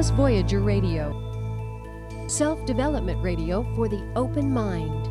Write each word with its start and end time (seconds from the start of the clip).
Timeless 0.00 0.16
Voyager 0.16 0.60
Radio, 0.60 2.26
self 2.26 2.64
development 2.64 3.22
radio 3.22 3.62
for 3.76 3.86
the 3.86 4.02
open 4.16 4.50
mind. 4.50 5.06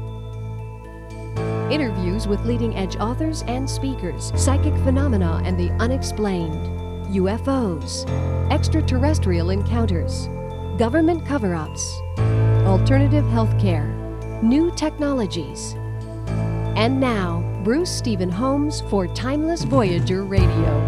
Interviews 1.72 2.28
with 2.28 2.44
leading 2.44 2.76
edge 2.76 2.96
authors 2.96 3.44
and 3.44 3.70
speakers, 3.70 4.32
psychic 4.36 4.74
phenomena 4.78 5.44
and 5.46 5.60
the 5.60 5.70
unexplained, 5.74 6.56
UFOs, 7.14 8.10
extraterrestrial 8.50 9.52
encounters, 9.52 10.26
government 10.80 11.24
cover 11.24 11.54
ups, 11.54 12.00
alternative 12.66 13.26
healthcare, 13.26 13.94
new 14.42 14.72
technologies. 14.76 15.76
And 16.76 17.00
now, 17.00 17.44
Bruce 17.64 17.92
Stephen 17.92 18.32
Holmes 18.32 18.82
for 18.90 19.06
Timeless 19.06 19.66
Voyager 19.66 20.24
Radio. 20.24 20.84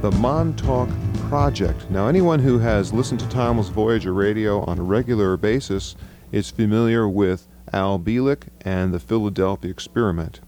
The 0.00 0.12
Montauk 0.12 0.88
Project. 1.30 1.88
Now, 1.92 2.08
anyone 2.08 2.40
who 2.40 2.58
has 2.58 2.92
listened 2.92 3.20
to 3.20 3.28
Timeless 3.28 3.68
Voyager 3.68 4.12
Radio 4.12 4.62
on 4.62 4.80
a 4.80 4.82
regular 4.82 5.36
basis 5.36 5.94
is 6.32 6.50
familiar 6.50 7.08
with 7.08 7.46
Al 7.72 8.00
Bielek 8.00 8.48
and 8.62 8.92
the 8.92 8.98
Philadelphia 8.98 9.70
experiment. 9.70 10.40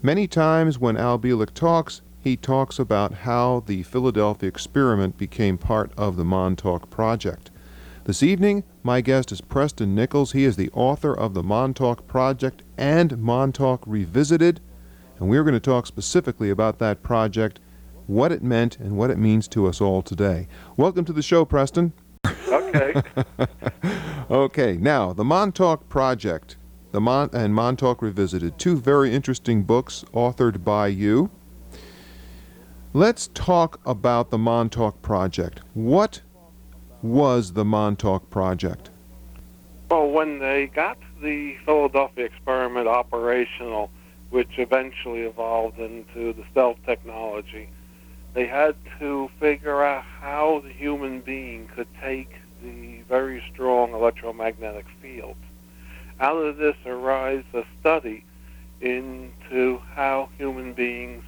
Many 0.00 0.26
times 0.26 0.78
when 0.78 0.96
Al 0.96 1.18
Bielek 1.18 1.52
talks, 1.52 2.00
he 2.18 2.38
talks 2.38 2.78
about 2.78 3.12
how 3.12 3.64
the 3.66 3.82
Philadelphia 3.82 4.48
experiment 4.48 5.18
became 5.18 5.58
part 5.58 5.92
of 5.98 6.16
the 6.16 6.24
Montauk 6.24 6.88
Project. 6.88 7.50
This 8.04 8.22
evening, 8.22 8.64
my 8.82 9.02
guest 9.02 9.30
is 9.30 9.42
Preston 9.42 9.94
Nichols. 9.94 10.32
He 10.32 10.44
is 10.44 10.56
the 10.56 10.70
author 10.70 11.14
of 11.14 11.34
the 11.34 11.42
Montauk 11.42 12.06
Project 12.06 12.62
and 12.78 13.18
Montauk 13.18 13.82
Revisited, 13.86 14.62
and 15.20 15.28
we're 15.28 15.44
going 15.44 15.52
to 15.52 15.60
talk 15.60 15.86
specifically 15.86 16.48
about 16.48 16.78
that 16.78 17.02
project, 17.02 17.60
what 18.06 18.32
it 18.32 18.42
meant, 18.42 18.78
and 18.78 18.96
what 18.96 19.10
it 19.10 19.18
means 19.18 19.48
to 19.48 19.66
us 19.66 19.80
all 19.80 20.02
today. 20.02 20.48
Welcome 20.76 21.04
to 21.06 21.12
the 21.12 21.22
show, 21.22 21.44
Preston. 21.44 21.92
Okay. 22.48 23.02
okay, 24.30 24.76
now 24.76 25.12
the 25.12 25.24
Montauk 25.24 25.88
Project, 25.88 26.56
the 26.92 27.00
Mon- 27.00 27.30
and 27.32 27.54
Montauk 27.54 28.02
Revisited, 28.02 28.58
two 28.58 28.76
very 28.76 29.14
interesting 29.14 29.62
books 29.62 30.04
authored 30.12 30.64
by 30.64 30.88
you. 30.88 31.30
Let's 32.92 33.28
talk 33.34 33.80
about 33.84 34.30
the 34.30 34.38
Montauk 34.38 35.02
Project. 35.02 35.60
What 35.74 36.22
was 37.02 37.52
the 37.52 37.64
Montauk 37.64 38.30
Project? 38.30 38.90
well, 39.94 40.10
when 40.10 40.40
they 40.40 40.66
got 40.74 40.98
the 41.22 41.54
Philadelphia 41.64 42.24
experiment 42.24 42.88
operational, 42.88 43.90
which 44.30 44.58
eventually 44.58 45.20
evolved 45.20 45.78
into 45.78 46.32
the 46.32 46.44
stealth 46.50 46.78
technology, 46.84 47.68
they 48.34 48.46
had 48.46 48.74
to 48.98 49.30
figure 49.38 49.82
out 49.82 50.02
how 50.02 50.60
the 50.64 50.72
human 50.72 51.20
being 51.20 51.68
could 51.68 51.86
take 52.02 52.30
the 52.62 53.00
very 53.08 53.42
strong 53.52 53.92
electromagnetic 53.94 54.86
field. 55.00 55.36
Out 56.20 56.36
of 56.36 56.56
this 56.56 56.76
arises 56.84 57.46
a 57.54 57.62
study 57.80 58.24
into 58.80 59.80
how 59.94 60.28
human 60.36 60.72
beings 60.72 61.22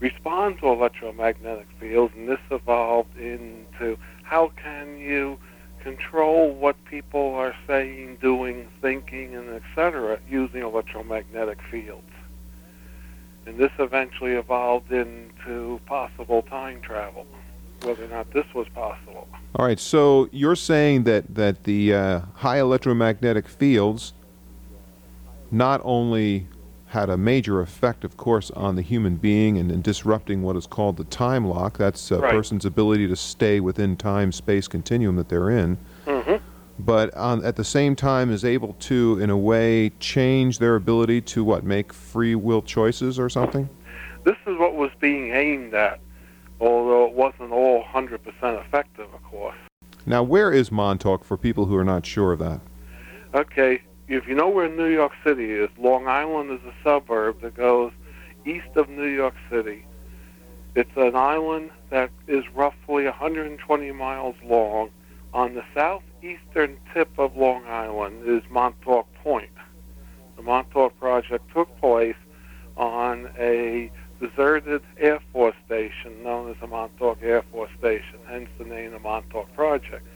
respond 0.00 0.58
to 0.60 0.68
electromagnetic 0.68 1.68
fields, 1.78 2.14
and 2.16 2.28
this 2.28 2.40
evolved 2.50 3.16
into 3.16 3.98
how 4.22 4.52
can 4.62 4.98
you 4.98 5.38
control 5.80 6.52
what 6.52 6.76
people 6.84 7.34
are 7.34 7.54
saying, 7.66 8.16
doing, 8.20 8.66
thinking, 8.80 9.34
and 9.34 9.48
etc. 9.50 10.18
using 10.28 10.62
electromagnetic 10.62 11.58
fields. 11.70 12.10
And 13.46 13.56
this 13.56 13.70
eventually 13.78 14.32
evolved 14.32 14.90
into 14.92 15.80
possible 15.86 16.42
time 16.42 16.80
travel, 16.80 17.26
whether 17.82 18.04
or 18.04 18.08
not 18.08 18.30
this 18.32 18.46
was 18.54 18.66
possible. 18.74 19.28
All 19.54 19.64
right, 19.64 19.78
so 19.78 20.28
you're 20.32 20.56
saying 20.56 21.04
that, 21.04 21.32
that 21.34 21.64
the 21.64 21.94
uh, 21.94 22.20
high 22.34 22.58
electromagnetic 22.58 23.46
fields 23.48 24.12
not 25.52 25.80
only 25.84 26.48
had 26.88 27.08
a 27.08 27.16
major 27.16 27.60
effect, 27.60 28.04
of 28.04 28.16
course, 28.16 28.50
on 28.52 28.74
the 28.74 28.82
human 28.82 29.16
being 29.16 29.58
and 29.58 29.70
in 29.70 29.80
disrupting 29.82 30.42
what 30.42 30.56
is 30.56 30.66
called 30.66 30.96
the 30.96 31.04
time 31.04 31.44
lock. 31.46 31.78
That's 31.78 32.10
a 32.10 32.18
Right. 32.18 32.32
person's 32.32 32.64
ability 32.64 33.06
to 33.08 33.16
stay 33.16 33.60
within 33.60 33.96
time 33.96 34.32
space 34.32 34.66
continuum 34.66 35.16
that 35.16 35.28
they're 35.28 35.50
in. 35.50 35.78
But 36.78 37.14
on, 37.14 37.44
at 37.44 37.56
the 37.56 37.64
same 37.64 37.96
time, 37.96 38.30
is 38.30 38.44
able 38.44 38.74
to, 38.74 39.18
in 39.20 39.30
a 39.30 39.36
way, 39.36 39.90
change 39.98 40.58
their 40.58 40.76
ability 40.76 41.22
to 41.22 41.42
what 41.42 41.64
make 41.64 41.92
free 41.92 42.34
will 42.34 42.62
choices 42.62 43.18
or 43.18 43.28
something. 43.28 43.68
This 44.24 44.36
is 44.46 44.58
what 44.58 44.74
was 44.74 44.90
being 45.00 45.32
aimed 45.32 45.72
at, 45.72 46.00
although 46.60 47.06
it 47.06 47.12
wasn't 47.12 47.52
all 47.52 47.82
100% 47.84 48.20
effective, 48.60 49.06
of 49.14 49.22
course. 49.24 49.56
Now, 50.04 50.22
where 50.22 50.52
is 50.52 50.70
Montauk 50.70 51.24
for 51.24 51.36
people 51.36 51.66
who 51.66 51.76
are 51.76 51.84
not 51.84 52.04
sure 52.04 52.32
of 52.32 52.38
that? 52.40 52.60
Okay, 53.34 53.82
if 54.08 54.28
you 54.28 54.34
know 54.34 54.48
where 54.48 54.68
New 54.68 54.88
York 54.88 55.12
City 55.24 55.52
is, 55.52 55.70
Long 55.78 56.06
Island 56.06 56.50
is 56.50 56.60
a 56.66 56.74
suburb 56.84 57.40
that 57.40 57.54
goes 57.54 57.92
east 58.44 58.68
of 58.76 58.88
New 58.88 59.08
York 59.08 59.34
City. 59.50 59.84
It's 60.74 60.96
an 60.96 61.16
island 61.16 61.70
that 61.90 62.10
is 62.28 62.44
roughly 62.54 63.04
120 63.04 63.92
miles 63.92 64.36
long. 64.44 64.90
On 65.34 65.54
the 65.54 65.64
southeastern 66.26 66.76
tip 66.94 67.08
of 67.18 67.36
Long 67.36 67.64
Island 67.66 68.26
is 68.26 68.42
Montauk 68.50 69.06
Point. 69.22 69.50
The 70.36 70.42
Montauk 70.42 70.98
Project 70.98 71.44
took 71.54 71.74
place 71.78 72.16
on 72.76 73.30
a 73.38 73.90
deserted 74.20 74.82
Air 74.98 75.20
Force 75.32 75.54
station 75.66 76.22
known 76.22 76.50
as 76.50 76.56
the 76.60 76.66
Montauk 76.66 77.18
Air 77.22 77.42
Force 77.52 77.70
Station, 77.78 78.18
hence 78.26 78.48
the 78.58 78.64
name 78.64 78.92
the 78.92 78.98
Montauk 78.98 79.52
Project. 79.54 80.06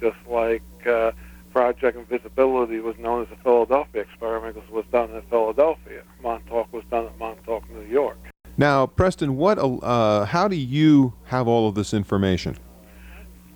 Just 0.00 0.16
like 0.28 0.62
uh, 0.86 1.12
Project 1.52 1.96
Invisibility 1.96 2.78
was 2.80 2.96
known 2.98 3.22
as 3.22 3.28
the 3.28 3.36
Philadelphia 3.42 4.02
experiment 4.02 4.54
because 4.54 4.68
it 4.68 4.74
was 4.74 4.84
done 4.92 5.10
in 5.10 5.22
Philadelphia. 5.22 6.02
Montauk 6.22 6.72
was 6.72 6.84
done 6.90 7.06
at 7.06 7.18
Montauk, 7.18 7.68
New 7.70 7.86
York. 7.86 8.18
Now, 8.56 8.86
Preston, 8.86 9.36
what? 9.36 9.58
Uh, 9.58 10.24
how 10.24 10.48
do 10.48 10.56
you 10.56 11.14
have 11.26 11.46
all 11.46 11.68
of 11.68 11.74
this 11.74 11.94
information? 11.94 12.56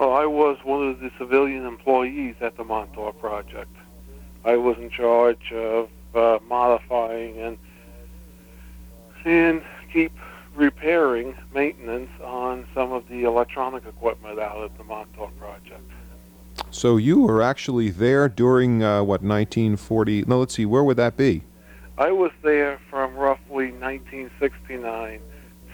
Well, 0.03 0.15
I 0.15 0.27
was 0.27 0.59
one 0.65 0.89
of 0.89 0.99
the 0.99 1.13
civilian 1.17 1.65
employees 1.65 2.35
at 2.41 2.57
the 2.57 2.65
Montauk 2.65 3.21
Project. 3.21 3.71
I 4.45 4.57
was 4.57 4.77
in 4.79 4.91
charge 4.91 5.53
of 5.53 5.91
uh, 6.13 6.41
modifying 6.49 7.39
and 7.39 7.57
and 9.25 9.63
keep 9.93 10.11
repairing 10.57 11.37
maintenance 11.55 12.11
on 12.21 12.67
some 12.75 12.91
of 12.91 13.07
the 13.07 13.23
electronic 13.23 13.87
equipment 13.87 14.41
out 14.41 14.65
at 14.65 14.77
the 14.77 14.83
Montauk 14.83 15.39
Project. 15.39 15.89
So 16.73 16.97
you 16.97 17.21
were 17.21 17.41
actually 17.41 17.91
there 17.91 18.29
during 18.29 18.83
uh, 18.83 19.05
what 19.05 19.23
1940? 19.23 20.25
No, 20.27 20.41
let's 20.41 20.55
see. 20.55 20.67
Where 20.67 20.83
would 20.83 20.97
that 20.97 21.17
be? 21.17 21.45
I 21.97 22.11
was 22.11 22.33
there 22.43 22.81
from 22.91 23.15
roughly 23.15 23.71
1969 23.71 25.21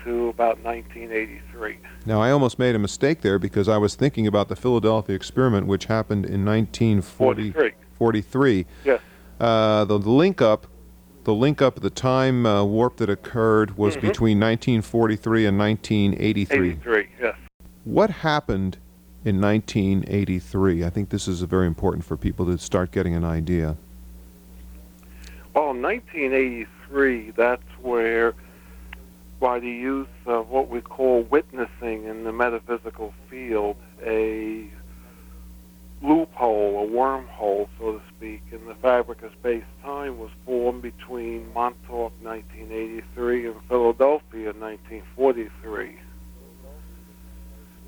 to 0.09 0.29
about 0.29 0.59
1983. 0.65 1.79
Now, 2.07 2.23
I 2.23 2.31
almost 2.31 2.59
made 2.59 2.75
a 2.75 2.79
mistake 2.79 3.21
there 3.21 3.39
because 3.39 3.69
I 3.69 3.77
was 3.77 3.95
thinking 3.95 4.27
about 4.27 4.49
the 4.49 4.57
Philadelphia 4.57 5.15
experiment, 5.15 5.67
which 5.67 5.85
happened 5.85 6.25
in 6.25 6.45
1943. 6.45 7.53
43. 7.53 7.75
43. 7.99 8.67
Yes. 8.85 9.01
Uh, 9.39 9.85
the, 9.85 9.99
link 9.99 10.41
up, 10.41 10.67
the 11.25 11.35
link 11.35 11.61
up, 11.61 11.81
the 11.81 11.91
time 11.91 12.47
uh, 12.47 12.65
warp 12.65 12.97
that 12.97 13.11
occurred 13.11 13.77
was 13.77 13.97
Mhm. 13.97 14.01
between 14.01 14.41
1943 14.41 15.45
and 15.47 15.59
1983. 15.59 16.71
83, 16.71 17.09
yes. 17.21 17.37
What 17.85 18.11
happened 18.11 18.79
in 19.27 19.41
1983? 19.41 20.85
I 20.85 20.91
think 20.91 21.11
this 21.11 21.29
is 21.29 21.43
very 21.43 21.67
important 21.67 22.05
for 22.05 22.17
people 22.17 22.47
to 22.47 22.57
start 22.57 22.93
getting 22.93 23.15
an 23.15 23.25
idea. 23.25 23.77
Well, 25.55 25.73
in 25.73 25.83
1983, 25.83 27.33
that's 27.37 27.63
where, 27.83 28.35
by 29.41 29.61
the 29.61 29.71
use 29.71 30.09
of 30.27 30.49
what 30.49 30.69
we 30.69 30.81
call 30.81 31.23
witnessing 31.23 32.05
in 32.05 32.25
the 32.25 32.33
metaphysical 32.33 33.15
field, 33.31 33.77
a 34.05 34.69
loophole, 36.03 36.85
a 36.85 36.87
wormhole, 36.87 37.69
so 37.79 37.93
to 37.93 38.01
speak, 38.17 38.43
in 38.53 38.65
the 38.67 38.75
fabric 38.77 39.23
of 39.23 39.33
space-time 39.33 40.19
was 40.19 40.31
formed 40.45 40.83
between 40.83 41.53
Montauk 41.53 42.13
1983 42.23 43.47
and 43.47 43.57
Philadelphia 43.69 44.53
1943. 44.53 45.97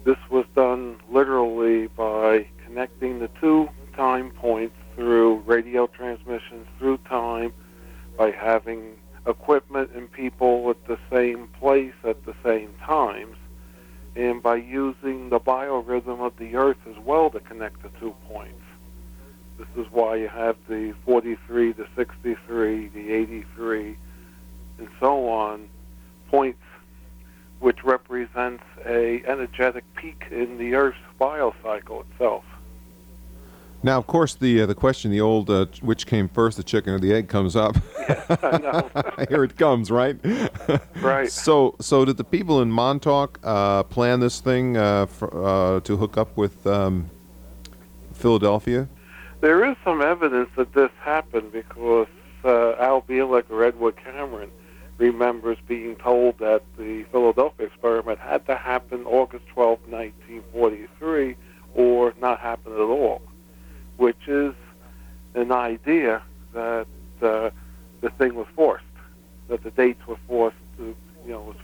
This 0.05 0.17
was 0.31 0.47
done 0.55 0.97
literally 1.11 1.89
by 1.89 2.47
connecting 2.65 3.19
the 3.19 3.29
two 3.41 3.69
time 3.95 4.31
points 4.31 4.75
through 4.95 5.37
radio 5.47 5.87
transmissions 5.87 6.67
through 6.79 6.99
time 7.09 7.53
by 8.17 8.31
having 8.31 8.97
equipment 9.31 9.91
and 9.95 10.11
people 10.13 10.69
at 10.71 10.87
the 10.87 10.99
same 11.11 11.49
place 11.49 11.95
at 12.05 12.25
the 12.25 12.35
same 12.45 12.75
times 12.85 13.37
and 14.17 14.43
by 14.43 14.57
using 14.57 15.31
the 15.31 15.41
biorhythm 15.41 16.21
of 16.21 16.37
the 16.37 16.57
earth 16.57 16.79
as 16.89 16.99
well 17.05 17.31
to 17.31 17.41
connect 17.41 17.83
the 17.83 17.89
two 18.01 18.15
points. 18.29 18.61
This 19.57 19.69
is 19.77 19.93
why 19.93 20.17
you 20.17 20.29
have 20.29 20.57
the 20.69 20.95
43, 21.05 21.73
the 21.73 21.87
63, 21.95 22.89
the 22.89 23.13
83, 23.13 23.97
and 24.79 24.89
so 24.99 25.29
on 25.29 25.69
points 26.29 26.63
which 27.61 27.85
represents 27.85 28.65
a 28.87 29.23
energetic 29.27 29.85
peak 29.95 30.25
in 30.31 30.57
the 30.57 30.75
Earth's 30.75 30.97
biocycle 31.21 32.05
itself. 32.11 32.45
Now, 33.83 33.97
of 33.97 34.07
course, 34.07 34.35
the 34.35 34.63
uh, 34.63 34.67
the 34.67 34.75
question, 34.75 35.11
the 35.11 35.23
old 35.23 35.49
uh, 35.49 35.67
which 35.81 36.07
came 36.07 36.29
first, 36.29 36.59
the 36.59 36.63
chicken 36.63 36.93
or 36.93 36.99
the 36.99 37.13
egg, 37.15 37.29
comes 37.29 37.57
up. 37.57 37.77
Know. 38.43 38.91
Here 39.29 39.45
it 39.45 39.57
comes, 39.57 39.91
right? 39.91 40.19
Right. 41.01 41.31
So, 41.31 41.77
so 41.81 42.05
did 42.05 42.17
the 42.17 42.25
people 42.25 42.61
in 42.61 42.71
Montauk 42.71 43.39
uh, 43.43 43.85
plan 43.85 44.21
this 44.21 44.41
thing 44.41 44.77
uh, 44.77 45.07
for, 45.07 45.29
uh, 45.33 45.81
to 45.81 45.97
hook 45.97 46.19
up 46.19 46.37
with 46.37 46.67
um, 46.67 47.09
Philadelphia? 48.13 48.89
There 49.41 49.65
is 49.65 49.77
some 49.83 50.03
evidence 50.03 50.51
that 50.57 50.75
this 50.75 50.91
happened 51.01 51.53
because 51.53 52.09
uh, 52.45 52.73
Al 52.75 53.03
Bielek 53.03 53.51
or 53.51 53.65
Edward 53.65 53.97
Cameron 53.97 54.51
remembers 54.99 55.57
being 55.67 55.97
told 55.97 56.39
that 56.39 56.63
the 56.77 57.05
Philadelphia 57.05 57.67
experiment 57.67 58.19
had 58.19 58.45
to 58.47 58.57
happen 58.57 59.05
August 59.07 59.47
12, 59.49 59.79
1943, 59.89 61.37
or 61.75 62.13
not 62.21 62.39
happen 62.41 62.73
at 62.75 62.81
all, 62.81 63.23
which 64.01 64.29
is 64.29 64.55
an 65.35 65.53
idea 65.53 66.23
that 66.55 66.87
uh, 67.21 67.51
the 68.01 68.09
thing 68.19 68.35
was 68.35 68.47
forced, 68.57 68.83
that 69.49 69.63
the 69.63 69.71
dates 69.73 70.01
were 70.07 70.17
forced 70.27 70.57
to, 70.79 70.97
you 71.27 71.33
know, 71.33 71.43
was 71.43 71.57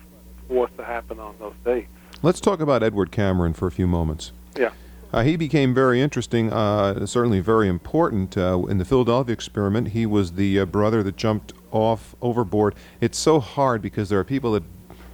forced 0.46 0.76
to 0.76 0.84
happen 0.84 1.18
on 1.18 1.34
those 1.38 1.54
dates. 1.64 1.88
Let's 2.22 2.38
talk 2.38 2.60
about 2.60 2.82
Edward 2.82 3.10
Cameron 3.10 3.54
for 3.54 3.66
a 3.66 3.70
few 3.70 3.86
moments. 3.86 4.32
Yeah. 4.54 4.72
Uh, 5.14 5.22
he 5.22 5.36
became 5.36 5.72
very 5.72 6.02
interesting, 6.02 6.52
uh, 6.52 7.06
certainly 7.06 7.40
very 7.40 7.68
important 7.68 8.36
uh, 8.36 8.62
in 8.68 8.76
the 8.76 8.84
Philadelphia 8.84 9.32
experiment. 9.32 9.88
He 9.88 10.04
was 10.04 10.32
the 10.32 10.60
uh, 10.60 10.66
brother 10.66 11.02
that 11.04 11.16
jumped 11.16 11.54
off 11.72 12.14
overboard. 12.20 12.74
It's 13.00 13.18
so 13.18 13.40
hard 13.40 13.80
because 13.80 14.10
there 14.10 14.18
are 14.18 14.24
people 14.24 14.52
that 14.52 14.62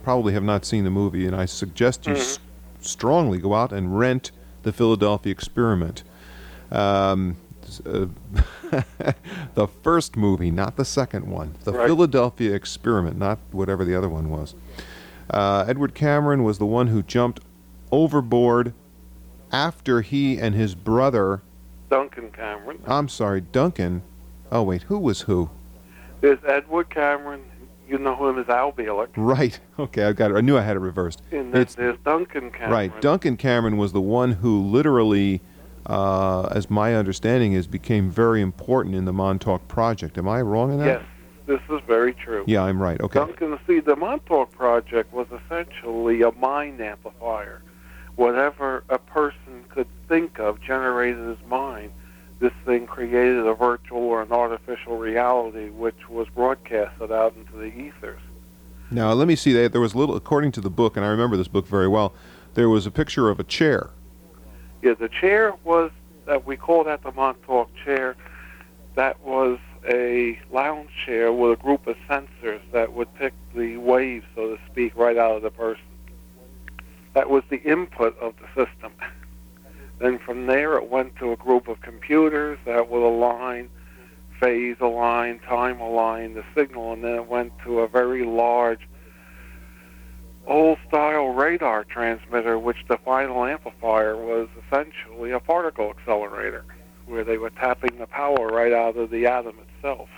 probably 0.02 0.32
have 0.32 0.42
not 0.42 0.64
seen 0.64 0.82
the 0.82 0.90
movie, 0.90 1.24
and 1.24 1.36
I 1.36 1.44
suggest 1.44 2.04
you 2.08 2.14
s- 2.14 2.40
strongly 2.80 3.38
go 3.38 3.54
out 3.54 3.72
and 3.72 3.96
rent 3.96 4.32
the 4.64 4.72
Philadelphia 4.72 5.30
experiment. 5.30 6.02
Um, 6.72 7.36
uh, 7.86 8.06
the 9.54 9.68
first 9.82 10.16
movie, 10.16 10.50
not 10.50 10.76
the 10.76 10.84
second 10.84 11.26
one. 11.30 11.54
The 11.64 11.72
Right. 11.72 11.86
Philadelphia 11.86 12.54
experiment, 12.54 13.18
not 13.18 13.38
whatever 13.50 13.84
the 13.84 13.94
other 13.94 14.08
one 14.08 14.30
was. 14.30 14.54
Uh, 15.30 15.64
Edward 15.68 15.94
Cameron 15.94 16.42
was 16.44 16.58
the 16.58 16.66
one 16.66 16.88
who 16.88 17.02
jumped 17.02 17.40
overboard 17.90 18.72
after 19.52 20.00
he 20.00 20.38
and 20.38 20.54
his 20.54 20.74
brother, 20.74 21.42
Duncan 21.90 22.30
Cameron. 22.30 22.78
I'm 22.86 23.08
sorry, 23.08 23.40
Duncan. 23.42 24.02
Oh, 24.50 24.62
wait, 24.62 24.82
who 24.84 24.98
was 24.98 25.22
who? 25.22 25.50
There's 26.20 26.38
Edward 26.46 26.90
Cameron. 26.90 27.42
You 27.88 27.98
know 27.98 28.28
him 28.28 28.38
as 28.38 28.48
Al 28.48 28.72
Bielek. 28.72 29.08
Right. 29.16 29.58
Okay, 29.78 30.04
I 30.04 30.12
got 30.12 30.30
it. 30.30 30.36
I 30.36 30.40
knew 30.42 30.56
I 30.56 30.60
had 30.62 30.76
it 30.76 30.80
reversed. 30.80 31.22
And 31.32 31.52
then 31.52 31.60
It's- 31.62 31.74
there's 31.74 31.98
Duncan 32.04 32.50
Cameron. 32.50 32.70
Right. 32.72 33.00
Duncan 33.00 33.36
Cameron 33.36 33.76
was 33.76 33.92
the 33.92 34.00
one 34.00 34.32
who 34.32 34.62
literally, 34.62 35.40
uh, 35.86 36.42
as 36.52 36.70
my 36.70 36.94
understanding 36.94 37.52
is, 37.52 37.66
became 37.66 38.10
very 38.10 38.40
important 38.40 38.94
in 38.94 39.04
the 39.04 39.12
Montauk 39.12 39.66
Project. 39.68 40.18
Am 40.18 40.28
I 40.28 40.40
wrong 40.40 40.72
in 40.72 40.78
that? 40.78 40.86
Yes, 40.86 41.02
this 41.46 41.60
is 41.70 41.80
very 41.86 42.14
true. 42.14 42.44
Yeah, 42.46 42.62
I'm 42.62 42.80
right. 42.80 43.00
Okay. 43.00 43.18
Duncan, 43.18 43.58
see, 43.66 43.80
the 43.80 43.96
Montauk 43.96 44.52
Project 44.52 45.12
was 45.12 45.26
essentially 45.44 46.22
a 46.22 46.32
mind 46.32 46.80
amplifier. 46.80 47.62
Whatever 48.16 48.84
a 48.88 48.98
person 48.98 49.64
could 49.68 49.88
think 50.08 50.38
of 50.38 50.60
generated 50.60 51.26
his 51.26 51.48
mind. 51.48 51.92
This 52.40 52.52
thing 52.64 52.86
created 52.86 53.46
a 53.46 53.54
virtual 53.54 54.00
or 54.00 54.22
an 54.22 54.32
artificial 54.32 54.98
reality 54.98 55.70
which 55.70 56.08
was 56.08 56.28
broadcasted 56.34 57.12
out 57.12 57.36
into 57.36 57.52
the 57.52 57.66
ethers. 57.66 58.20
Now, 58.90 59.12
let 59.12 59.28
me 59.28 59.36
see. 59.36 59.52
There 59.52 59.68
there 59.68 59.80
was 59.80 59.94
a 59.94 59.98
little, 59.98 60.16
according 60.16 60.52
to 60.52 60.60
the 60.60 60.68
book, 60.68 60.96
and 60.96 61.06
I 61.06 61.08
remember 61.08 61.36
this 61.36 61.48
book 61.48 61.66
very 61.66 61.88
well, 61.88 62.12
there 62.54 62.68
was 62.68 62.84
a 62.84 62.90
picture 62.90 63.30
of 63.30 63.40
a 63.40 63.44
chair. 63.44 63.90
Yeah, 64.82 64.94
the 64.94 65.08
chair 65.08 65.54
was 65.62 65.92
that 66.26 66.44
we 66.44 66.56
call 66.56 66.82
that 66.84 67.04
the 67.04 67.12
Montauk 67.12 67.70
chair. 67.84 68.16
That 68.96 69.20
was 69.24 69.58
a 69.88 70.40
lounge 70.52 70.90
chair 71.06 71.32
with 71.32 71.58
a 71.58 71.62
group 71.62 71.86
of 71.86 71.96
sensors 72.08 72.60
that 72.72 72.92
would 72.92 73.12
pick 73.14 73.32
the 73.54 73.76
waves, 73.76 74.26
so 74.34 74.56
to 74.56 74.62
speak, 74.70 74.96
right 74.96 75.16
out 75.16 75.36
of 75.36 75.42
the 75.42 75.50
person. 75.50 75.84
That 77.14 77.30
was 77.30 77.44
the 77.48 77.62
input 77.62 78.18
of 78.18 78.34
the 78.40 78.66
system. 78.66 78.92
Then 79.98 80.18
from 80.18 80.46
there, 80.46 80.76
it 80.76 80.90
went 80.90 81.14
to 81.16 81.30
a 81.30 81.36
group 81.36 81.68
of 81.68 81.80
computers 81.80 82.58
that 82.64 82.90
would 82.90 83.02
align, 83.02 83.68
phase 84.40 84.76
align, 84.80 85.38
time 85.40 85.80
align 85.80 86.34
the 86.34 86.44
signal, 86.56 86.92
and 86.92 87.04
then 87.04 87.14
it 87.14 87.28
went 87.28 87.52
to 87.64 87.80
a 87.80 87.88
very 87.88 88.24
large 88.24 88.88
old 90.46 90.78
style 90.88 91.28
radar 91.28 91.84
transmitter, 91.84 92.58
which 92.58 92.78
the 92.88 92.96
final 92.98 93.44
amplifier 93.44 94.16
was 94.16 94.48
essentially 94.66 95.30
a 95.30 95.40
particle 95.40 95.90
accelerator, 95.90 96.64
where 97.06 97.24
they 97.24 97.38
were 97.38 97.50
tapping 97.50 97.98
the 97.98 98.06
power 98.06 98.48
right 98.48 98.72
out 98.72 98.96
of 98.96 99.10
the 99.10 99.26
atom 99.26 99.56
itself 99.76 100.08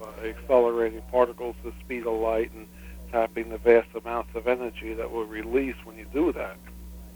by 0.00 0.28
accelerating 0.28 1.02
particles 1.10 1.56
to 1.62 1.70
the 1.70 1.76
speed 1.80 2.06
of 2.06 2.18
light 2.20 2.50
and 2.52 2.66
tapping 3.10 3.48
the 3.48 3.58
vast 3.58 3.88
amounts 4.00 4.30
of 4.34 4.46
energy 4.46 4.94
that 4.94 5.10
were 5.10 5.24
released 5.24 5.84
when 5.84 5.96
you 5.96 6.06
do 6.12 6.32
that. 6.32 6.56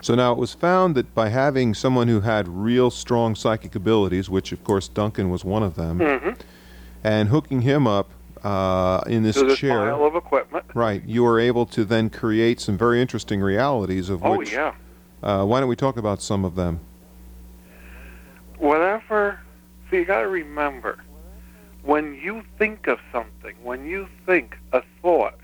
So 0.00 0.14
now 0.16 0.32
it 0.32 0.38
was 0.38 0.52
found 0.52 0.96
that 0.96 1.14
by 1.14 1.28
having 1.28 1.75
someone 1.75 2.08
who 2.08 2.22
had 2.22 2.49
real 2.49 2.90
strong 2.90 3.37
psychic 3.37 3.75
abilities, 3.76 4.28
which 4.28 4.50
of 4.50 4.64
course 4.64 4.88
Duncan 4.88 5.31
was 5.31 5.44
one 5.44 5.62
of 5.62 5.76
them, 5.76 5.99
Mm-hmm. 6.00 6.31
and 7.04 7.28
hooking 7.28 7.60
him 7.62 7.87
up 7.87 8.10
uh, 8.44 9.02
in 9.06 9.22
this 9.22 9.36
this 9.36 9.58
chair, 9.58 9.78
pile 9.78 10.04
of 10.04 10.14
equipment. 10.16 10.64
right, 10.74 11.02
you 11.06 11.24
are 11.26 11.38
able 11.38 11.66
to 11.66 11.84
then 11.84 12.10
create 12.10 12.60
some 12.60 12.76
very 12.76 13.00
interesting 13.00 13.40
realities 13.40 14.08
of 14.10 14.24
Oh, 14.24 14.38
which. 14.38 14.52
yeah. 14.52 14.74
Uh, 15.22 15.44
why 15.44 15.60
don't 15.60 15.68
we 15.68 15.76
talk 15.76 15.96
about 15.96 16.20
some 16.20 16.44
of 16.44 16.54
them? 16.56 16.80
whatever. 18.58 19.40
So 19.90 19.96
you 19.96 20.04
got 20.04 20.20
to 20.20 20.28
remember 20.28 20.98
when 21.82 22.14
you 22.14 22.42
think 22.58 22.86
of 22.86 22.98
something, 23.10 23.54
when 23.62 23.84
you 23.86 24.08
think 24.24 24.56
a 24.72 24.82
thought, 25.02 25.38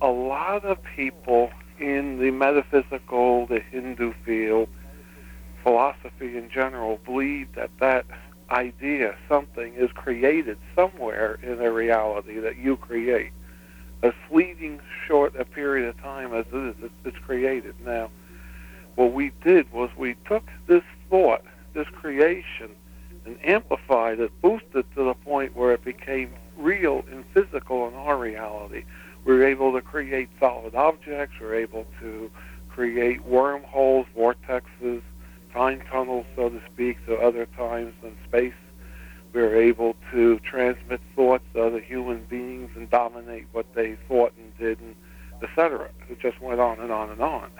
a 0.00 0.08
lot 0.08 0.64
of 0.64 0.78
people 0.96 1.50
in 1.78 2.18
the 2.18 2.30
metaphysical, 2.30 3.46
the 3.46 3.58
Hindu 3.60 4.12
field, 4.24 4.68
philosophy 5.62 6.36
in 6.36 6.48
general, 6.50 6.98
believe 7.04 7.52
that 7.54 7.70
that 7.80 8.06
idea, 8.52 9.16
something, 9.28 9.74
is 9.74 9.90
created 9.92 10.58
somewhere 10.74 11.38
in 11.42 11.60
a 11.60 11.72
reality 11.72 12.38
that 12.38 12.56
you 12.56 12.76
create. 12.76 13.32
A 14.02 14.12
fleeting, 14.28 14.80
short 15.06 15.34
a 15.36 15.44
period 15.44 15.88
of 15.88 16.00
time 16.00 16.34
as 16.34 16.46
it 16.52 16.56
is, 16.56 16.74
it's- 17.04 17.22
created. 17.24 17.74
Now, 17.84 18.10
what 18.96 19.12
we 19.12 19.32
did 19.42 19.72
was 19.72 19.90
we 19.96 20.16
took 20.26 20.48
this 20.66 20.82
thought 21.08 21.44
this 21.74 21.88
creation 21.88 22.70
and 23.24 23.38
amplified 23.44 24.20
it, 24.20 24.30
boosted 24.42 24.84
to 24.94 25.04
the 25.04 25.14
point 25.14 25.56
where 25.56 25.72
it 25.72 25.84
became 25.84 26.32
real 26.58 27.04
and 27.10 27.24
physical 27.32 27.88
in 27.88 27.94
our 27.94 28.16
reality. 28.16 28.84
We 29.24 29.34
were 29.34 29.44
able 29.44 29.72
to 29.72 29.80
create 29.80 30.28
solid 30.40 30.74
objects, 30.74 31.38
we 31.40 31.46
were 31.46 31.54
able 31.54 31.86
to 32.00 32.30
create 32.68 33.24
wormholes, 33.24 34.06
vortexes, 34.16 35.02
time 35.52 35.82
tunnels, 35.90 36.26
so 36.36 36.48
to 36.48 36.60
speak, 36.72 37.04
to 37.06 37.16
other 37.16 37.46
times 37.46 37.94
than 38.02 38.16
space. 38.26 38.54
We 39.32 39.40
were 39.40 39.56
able 39.56 39.96
to 40.10 40.38
transmit 40.40 41.00
thoughts 41.16 41.44
to 41.54 41.64
other 41.64 41.80
human 41.80 42.24
beings 42.24 42.70
and 42.76 42.90
dominate 42.90 43.46
what 43.52 43.66
they 43.74 43.96
thought 44.08 44.32
and 44.36 44.56
did, 44.58 44.78
and 44.80 44.94
etc. 45.42 45.90
It 46.10 46.20
just 46.20 46.40
went 46.40 46.60
on 46.60 46.78
and 46.80 46.92
on 46.92 47.10
and 47.10 47.20
on 47.20 47.50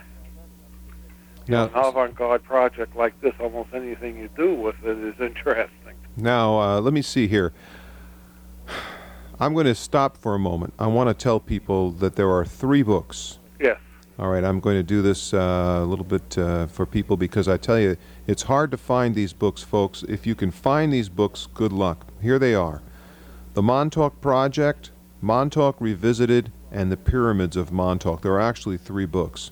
Now, 1.49 1.65
an 1.65 1.71
avant-garde 1.75 2.45
project 2.45 2.95
like 2.95 3.19
this, 3.21 3.33
almost 3.41 3.71
anything 3.75 4.19
you 4.19 4.29
do 4.37 4.55
with 4.55 4.77
it 4.85 4.99
is 4.99 5.21
interesting. 5.21 5.95
now 6.17 6.61
uh, 6.61 6.81
let 6.81 6.93
me 6.93 7.03
see 7.03 7.27
here. 7.27 7.53
I'm 9.41 9.55
going 9.55 9.67
to 9.67 9.75
stop 9.75 10.17
for 10.17 10.35
a 10.35 10.39
moment. 10.39 10.75
I 10.79 10.87
want 10.87 11.09
to 11.09 11.15
tell 11.15 11.41
people 11.41 11.91
that 11.93 12.15
there 12.15 12.31
are 12.31 12.45
three 12.45 12.83
books. 12.83 13.39
All 14.19 14.29
right, 14.29 14.45
I'm 14.45 14.61
going 14.61 14.77
to 14.77 14.83
do 14.83 15.01
this 15.01 15.33
uh, 15.33 15.81
a 15.83 15.87
little 15.87 16.05
bit 16.05 16.37
uh, 16.37 16.67
for 16.67 16.85
people 16.85 17.17
because 17.17 17.49
I 17.49 17.57
tell 17.57 17.81
you, 17.81 17.97
it's 18.27 18.43
hard 18.43 18.71
to 18.73 18.77
find 18.77 19.15
these 19.15 19.33
books, 19.33 19.63
folks. 19.63 20.03
If 20.03 20.27
you 20.27 20.35
can 20.35 20.51
find 20.51 20.93
these 20.93 21.09
books, 21.09 21.49
good 21.55 21.73
luck. 21.73 22.07
Here 22.21 22.39
they 22.39 22.55
are 22.55 22.83
The 23.55 23.63
Montauk 23.63 24.21
Project, 24.21 24.91
Montauk 25.23 25.81
Revisited, 25.81 26.53
and 26.71 26.93
The 26.93 26.99
Pyramids 26.99 27.57
of 27.57 27.73
Montauk. 27.73 28.21
There 28.21 28.35
are 28.35 28.41
actually 28.41 28.77
three 28.77 29.07
books. 29.07 29.51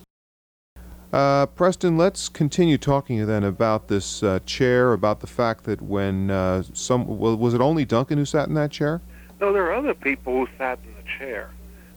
Uh, 1.11 1.47
Preston, 1.47 1.97
let's 1.97 2.29
continue 2.29 2.77
talking 2.77 3.25
then 3.25 3.43
about 3.43 3.87
this 3.87 4.21
uh, 4.21 4.39
chair, 4.45 4.93
about 4.93 5.21
the 5.21 5.27
fact 5.27 5.63
that 5.63 5.81
when 5.81 6.29
uh, 6.29 6.63
some, 6.73 7.05
well, 7.17 7.35
was 7.35 7.55
it 7.55 7.61
only 7.61 7.83
Duncan 7.83 8.19
who 8.19 8.25
sat 8.25 8.47
in 8.47 8.53
that 8.53 8.69
chair? 8.71 9.01
No, 9.41 9.51
there 9.51 9.65
are 9.65 9.73
other 9.73 9.95
people 9.95 10.33
who 10.33 10.47
sat 10.57 10.77
in 10.85 10.93
the 10.95 11.09
chair. 11.17 11.49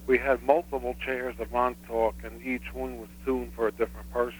We 0.06 0.18
had 0.18 0.42
multiple 0.42 0.94
chairs 1.04 1.34
of 1.38 1.50
Montauk, 1.50 2.14
and 2.24 2.42
each 2.42 2.74
one 2.74 2.98
was 2.98 3.08
tuned 3.24 3.52
for 3.54 3.68
a 3.68 3.72
different 3.72 4.10
person. 4.12 4.38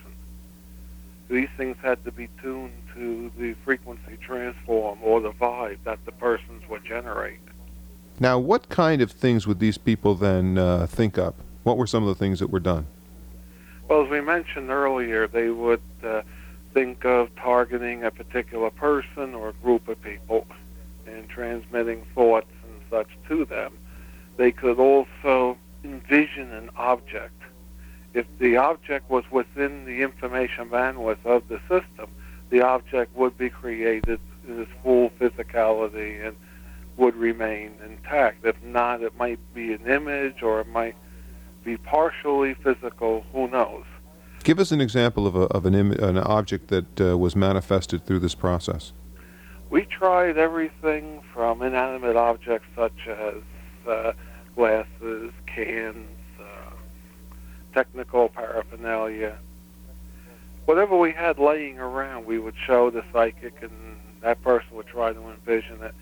These 1.29 1.49
things 1.57 1.77
had 1.83 2.05
to 2.05 2.13
be 2.13 2.29
tuned 2.43 2.75
to 2.95 3.31
the 3.39 3.55
frequency 3.65 4.19
transform 4.21 4.99
or 5.03 5.21
the 5.21 5.33
vibe 5.33 5.79
that 5.85 6.05
the 6.05 6.13
persons 6.13 6.63
would 6.69 6.85
generate. 6.85 7.41
Now, 8.21 8.39
what 8.39 8.69
kind 8.69 9.01
of 9.01 9.11
things 9.11 9.47
would 9.47 9.59
these 9.59 9.79
people 9.79 10.15
then 10.15 10.59
uh, 10.59 10.87
think 10.87 11.17
up? 11.19 11.35
What 11.63 11.79
were 11.79 11.87
some 11.87 12.03
of 12.03 12.09
the 12.09 12.15
things 12.15 12.41
that 12.41 12.49
were 12.49 12.61
done? 12.61 12.87
Well, 13.89 14.05
as 14.05 14.11
we 14.11 14.21
mentioned 14.21 14.71
earlier, 14.71 15.27
they 15.27 15.49
would 15.49 15.83
uh, 16.05 16.23
think 16.75 17.05
of 17.05 17.35
targeting 17.37 18.05
a 18.05 18.11
particular 18.11 18.71
person 18.71 19.35
or 19.35 19.49
a 19.49 19.53
group 19.55 19.89
of 19.89 20.01
people 20.03 20.47
and 21.07 21.29
transmitting 21.29 22.05
thoughts 22.15 22.51
and 22.65 22.83
such 22.91 23.09
to 23.29 23.45
them. 23.47 23.73
They 24.37 24.53
could 24.53 24.79
also 24.79 25.57
envision 25.85 26.53
an 26.53 26.71
object. 26.77 27.41
If 28.15 28.27
the 28.39 28.57
object 28.57 29.11
was 29.11 29.25
within 29.31 29.85
the 29.85 30.03
information 30.03 30.69
bandwidth 30.69 31.25
of 31.25 31.49
the 31.49 31.59
system, 31.69 32.11
the 32.51 32.63
object 32.63 33.17
would 33.17 33.37
be 33.37 33.51
created 33.51 34.21
in 34.47 34.63
its 34.63 34.71
full 34.83 35.11
physicality 35.11 36.27
and 36.27 36.37
would 36.97 37.17
remain 37.17 37.73
intact. 37.85 38.45
If 38.45 38.57
not, 38.63 39.03
it 39.03 39.17
might 39.17 39.41
be 39.55 39.73
an 39.73 39.87
image 39.87 40.43
or 40.43 40.61
it 40.61 40.69
might 40.69 40.95
be 41.65 41.77
partially 41.77 42.55
physical. 42.55 43.25
Who 43.33 43.49
knows? 43.49 43.85
Give 44.45 44.61
us 44.61 44.71
an 44.71 44.81
example 44.81 45.27
of, 45.27 45.35
a, 45.35 45.45
of 45.47 45.65
an, 45.65 45.75
Im- 45.75 45.93
an 45.93 46.19
object 46.19 46.69
that 46.69 47.01
uh, 47.01 47.17
was 47.19 47.35
manifested 47.35 48.05
through 48.05 48.21
this 48.21 48.35
process. 48.35 48.93
We 49.71 49.87
tried 49.87 50.37
everything 50.37 51.23
from 51.33 51.63
inanimate 51.63 52.17
objects 52.17 52.69
such 52.77 53.09
as 53.09 53.43
uh, 53.89 54.13
glasses, 54.55 55.33
cans, 55.47 56.09
uh, 56.41 56.71
technical 57.75 58.29
paraphernalia. 58.29 59.39
Whatever 60.65 60.97
we 60.97 61.13
had 61.13 61.39
laying 61.39 61.79
around, 61.79 62.25
we 62.25 62.39
would 62.39 62.55
show 62.67 62.91
the 62.91 63.05
psychic, 63.13 63.63
and 63.63 63.99
that 64.23 64.43
person 64.43 64.69
would 64.73 64.87
try 64.87 65.13
to 65.13 65.31
envision 65.31 65.83
it. 65.83 65.95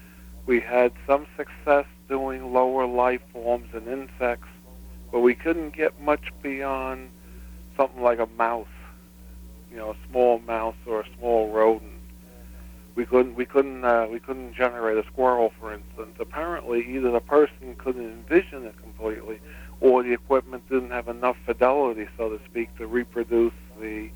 We 0.46 0.60
had 0.60 0.92
some 1.06 1.26
success 1.36 1.86
doing 2.08 2.52
lower 2.52 2.86
life 2.86 3.22
forms 3.32 3.68
and 3.72 3.88
insects, 3.88 4.48
but 5.10 5.20
we 5.20 5.34
couldn't 5.34 5.74
get 5.74 6.00
much 6.00 6.32
beyond 6.42 7.10
something 7.76 8.02
like 8.02 8.18
a 8.18 8.26
mouse, 8.26 8.66
you 9.70 9.76
know, 9.76 9.90
a 9.90 9.96
small 10.10 10.38
mouse 10.40 10.76
or 10.86 11.00
a 11.00 11.06
small 11.18 11.50
rodent. 11.50 12.01
We 12.94 13.06
couldn't 13.06 13.36
we 13.36 13.46
couldn't 13.46 13.84
uh, 13.84 14.06
we 14.10 14.20
couldn't 14.20 14.54
generate 14.54 14.98
a 14.98 15.06
squirrel, 15.06 15.52
for 15.58 15.72
instance. 15.72 16.16
Apparently, 16.20 16.84
either 16.94 17.10
the 17.10 17.20
person 17.20 17.74
couldn't 17.78 18.04
envision 18.04 18.64
it 18.66 18.76
completely, 18.80 19.40
or 19.80 20.02
the 20.02 20.12
equipment 20.12 20.68
didn't 20.68 20.90
have 20.90 21.08
enough 21.08 21.36
fidelity, 21.46 22.06
so 22.18 22.28
to 22.28 22.38
speak, 22.44 22.76
to 22.76 22.86
reproduce 22.86 23.54
the 23.80 24.10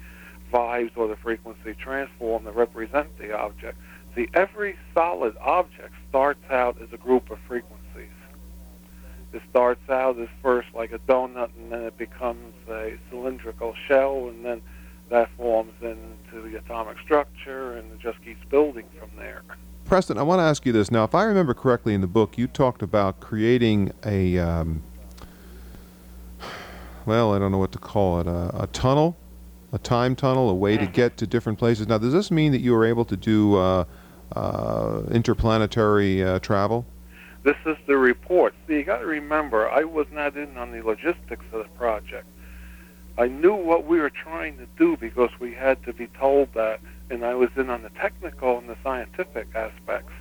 vibes 0.53 0.97
or 0.97 1.09
the 1.09 1.17
frequency 1.17 1.75
transform 1.75 2.45
that 2.45 2.55
represent 2.55 3.17
the 3.19 3.37
object. 3.37 3.79
See, 4.15 4.29
every 4.35 4.77
solid 4.95 5.37
object 5.41 5.93
starts 6.09 6.45
out 6.51 6.81
as 6.81 6.89
a 6.93 6.97
group 6.97 7.31
of 7.31 7.39
frequencies. 7.49 8.13
It 9.33 9.43
starts 9.51 9.91
out 9.91 10.19
as 10.19 10.29
first 10.43 10.69
like 10.75 10.93
a 10.93 10.99
donut, 10.99 11.51
and 11.59 11.73
then 11.73 11.83
it 11.83 11.99
becomes 11.99 12.55
a 12.71 12.97
cylindrical 13.11 13.75
shell, 13.89 14.29
and 14.29 14.45
then 14.45 14.63
that 15.09 15.29
forms 15.37 15.73
into 15.81 16.49
the 16.49 16.59
atomic 16.59 16.99
structure, 17.05 17.77
and 17.77 17.93
it 17.93 17.99
just 18.01 18.23
keeps 18.25 18.45
building 18.51 18.87
from 18.99 19.11
there. 19.17 19.43
Preston, 19.85 20.19
I 20.19 20.23
want 20.23 20.41
to 20.41 20.43
ask 20.43 20.67
you 20.67 20.73
this. 20.73 20.91
Now, 20.91 21.05
if 21.05 21.15
I 21.15 21.23
remember 21.25 21.55
correctly 21.55 21.95
in 21.95 22.01
the 22.01 22.09
book, 22.09 22.37
you 22.37 22.49
talked 22.49 22.83
about 22.83 23.21
creating 23.21 23.93
a, 24.05 24.37
um, 24.39 24.83
well, 27.05 27.33
I 27.33 27.39
don't 27.39 27.53
know 27.53 27.59
what 27.59 27.73
to 27.73 27.79
call 27.79 28.21
it, 28.21 28.27
a, 28.27 28.63
a 28.63 28.67
tunnel, 28.69 29.17
a 29.73 29.79
time 29.79 30.17
tunnel, 30.17 30.51
a 30.51 30.55
way 30.55 30.77
to 30.77 30.87
get 30.87 31.17
to 31.19 31.27
different 31.27 31.59
places. 31.59 31.87
Now, 31.87 31.99
does 31.99 32.13
this 32.13 32.33
mean 32.33 32.51
that 32.53 32.61
you 32.61 32.73
were 32.73 32.85
able 32.85 33.05
to 33.05 33.17
do 33.17 33.55
uh, 33.55 33.85
uh, 34.35 35.03
interplanetary 35.13 36.25
uh, 36.25 36.41
travel? 36.41 36.85
This 37.45 37.57
is 37.65 37.77
the 37.87 37.97
report. 37.97 38.55
See, 38.67 38.75
you 38.75 38.83
got 38.83 38.99
to 38.99 39.07
remember, 39.07 39.71
I 39.71 39.85
was 39.85 40.09
not 40.11 40.37
in 40.37 40.57
on 40.57 40.73
the 40.73 40.85
logistics 40.85 41.45
of 41.53 41.63
the 41.63 41.71
project. 41.77 42.27
I 43.19 43.29
knew 43.29 43.55
what 43.55 43.87
we 43.87 43.99
were 43.99 44.11
trying 44.11 44.59
to 44.59 44.67
do 44.77 44.97
because 44.97 45.31
we 45.41 45.55
had 45.55 45.83
to 45.85 45.93
be 45.93 46.07
told 46.09 46.53
that, 46.55 46.81
and 47.09 47.25
I 47.25 47.35
was 47.35 47.49
in 47.57 47.71
on 47.71 47.83
the 47.83 47.89
technical 47.91 48.59
and 48.59 48.69
the 48.69 48.77
scientific 48.83 49.49
aspects. 49.55 50.13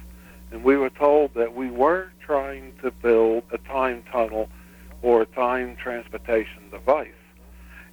And 0.51 0.63
we 0.63 0.77
were 0.77 0.89
told 0.89 1.33
that 1.33 1.55
we 1.55 1.69
were 1.69 2.07
trying 2.21 2.73
to 2.81 2.91
build 2.91 3.43
a 3.51 3.57
time 3.57 4.03
tunnel 4.09 4.49
or 5.01 5.21
a 5.21 5.25
time 5.25 5.75
transportation 5.75 6.69
device. 6.71 7.09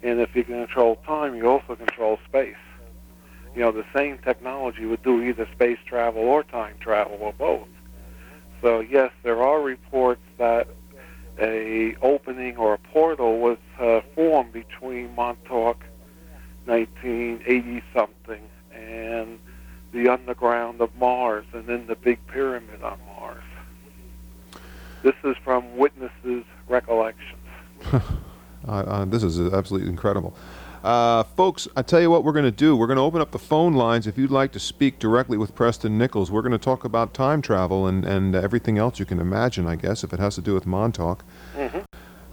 And 0.05 0.21
if 0.21 0.37
you 0.37 0.45
control 0.45 0.97
time, 1.07 1.35
you 1.35 1.49
also 1.49 1.75
control 1.75 2.19
space. 2.29 2.55
You 3.55 3.63
know, 3.63 3.73
the 3.73 3.85
same 3.95 4.19
technology 4.19 4.87
would 4.87 5.03
do 5.03 5.23
either 5.23 5.49
space 5.53 5.79
travel 5.85 6.23
or 6.23 6.45
time 6.45 6.77
travel 6.81 7.19
or 7.21 7.33
both. 7.33 7.69
So 8.61 8.81
yes, 8.81 9.11
there 9.25 9.43
are 9.43 9.61
reports 9.61 10.23
that 10.39 10.69
a 11.39 11.97
opening 12.03 12.57
or 12.57 12.75
a 12.75 12.79
portal 12.79 13.39
was 13.41 13.59
uh, 13.79 14.01
formed 14.15 14.53
between 14.53 15.15
Montauk 15.15 15.83
1980 16.67 17.83
something 17.95 18.43
and 18.73 19.39
the 19.93 20.09
underground 20.09 20.81
of 20.81 20.95
Mars 20.97 21.45
and 21.53 21.67
then 21.67 21.87
the 21.87 21.97
big 21.97 22.25
pyramid 22.27 22.83
on 22.83 22.99
Mars. 23.07 23.45
This 25.03 25.15
is 25.25 25.37
from 25.43 25.77
witnesses' 25.77 26.45
recollections. 26.69 27.41
Uh, 28.69 28.71
uh, 28.71 29.05
this 29.07 29.25
is 29.25 29.41
absolutely 29.53 29.89
incredible. 29.89 30.37
Uh, 30.83 31.23
folks, 31.23 31.69
I 31.77 31.83
tell 31.83 32.01
you 32.01 32.11
what 32.11 32.25
we're 32.25 32.33
going 32.33 32.45
to 32.45 32.51
do. 32.51 32.77
We're 32.77 32.89
going 32.89 32.97
to 32.97 33.03
open 33.03 33.21
up 33.21 33.31
the 33.31 33.39
phone 33.39 33.75
lines. 33.75 34.09
If 34.09 34.19
you'd 34.19 34.33
like 34.33 34.51
to 34.53 34.59
speak 34.59 34.99
directly 34.99 35.39
with 35.39 35.55
Preston 35.55 35.97
Nichols, 35.97 36.31
we're 36.31 36.43
going 36.43 36.53
to 36.53 36.59
talk 36.59 36.85
about 36.85 37.15
time 37.15 37.41
travel 37.41 37.87
and, 37.87 38.05
and 38.05 38.35
everything 38.35 38.79
else 38.79 38.99
you 38.99 39.05
can 39.05 39.21
imagine, 39.21 39.67
I 39.67 39.77
guess, 39.77 40.03
if 40.03 40.13
it 40.13 40.19
has 40.19 40.35
to 40.35 40.41
do 40.41 40.55
with 40.55 40.67
Montauk. 40.67 41.25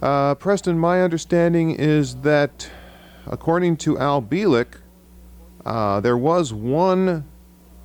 Uh, 0.02 0.34
Preston, 0.34 0.78
my 0.78 1.02
understanding 1.02 1.70
is 1.70 2.16
that, 2.16 2.68
according 3.26 3.76
to 3.78 3.98
Al 3.98 4.20
Bielek, 4.20 4.78
uh, 5.64 6.00
there 6.00 6.18
was 6.18 6.52
one 6.52 7.24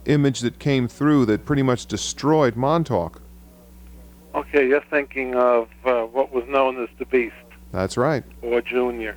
image 0.06 0.40
that 0.40 0.58
came 0.58 0.88
through 0.88 1.26
that 1.28 1.46
pretty 1.46 1.62
much 1.62 1.86
destroyed 1.86 2.56
Montauk. 2.56 3.22
Okay, 4.34 4.68
you're 4.68 4.84
thinking 4.90 5.36
of 5.36 5.70
uh, 5.86 6.04
what 6.04 6.32
was 6.32 6.44
known 6.48 6.82
as 6.82 6.90
the 6.98 7.06
Beast 7.06 7.36
That's 7.72 7.98
right. 7.98 8.24
or 8.42 8.62
Junior. 8.62 9.16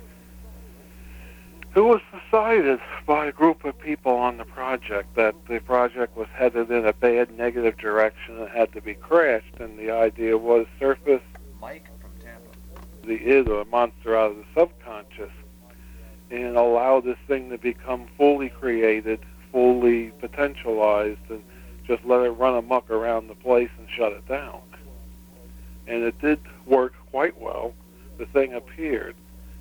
It 1.75 1.81
was 1.81 2.01
decided 2.11 2.79
by 3.05 3.27
a 3.27 3.31
group 3.31 3.63
of 3.63 3.77
people 3.79 4.13
on 4.13 4.37
the 4.37 4.43
project 4.43 5.15
that 5.15 5.35
the 5.47 5.59
project 5.59 6.17
was 6.17 6.27
headed 6.33 6.71
in 6.71 6.85
a 6.85 6.93
bad 6.93 7.37
negative 7.37 7.77
direction 7.77 8.39
and 8.39 8.49
had 8.49 8.73
to 8.73 8.81
be 8.81 8.95
crashed, 8.95 9.59
and 9.59 9.77
the 9.77 9.91
idea 9.91 10.35
was 10.35 10.65
surface 10.79 11.21
Mike 11.61 11.87
from 12.01 12.09
Tampa. 12.19 13.07
the 13.07 13.23
id 13.23 13.47
or 13.49 13.65
monster 13.65 14.17
out 14.17 14.31
of 14.31 14.37
the 14.37 14.45
subconscious 14.55 15.31
and 16.31 16.57
allow 16.57 17.01
this 17.01 17.17
thing 17.27 17.51
to 17.51 17.57
become 17.57 18.07
fully 18.17 18.49
created, 18.49 19.19
fully 19.51 20.11
potentialized, 20.21 21.29
and 21.29 21.43
just 21.85 22.03
let 22.03 22.21
it 22.25 22.31
run 22.31 22.55
amok 22.55 22.89
around 22.89 23.27
the 23.27 23.35
place 23.35 23.69
and 23.77 23.87
shut 23.95 24.11
it 24.11 24.27
down. 24.27 24.61
And 25.87 26.03
it 26.03 26.19
did 26.19 26.39
work 26.65 26.93
quite 27.11 27.39
well. 27.39 27.73
The 28.17 28.25
thing 28.27 28.53
appeared, 28.53 29.15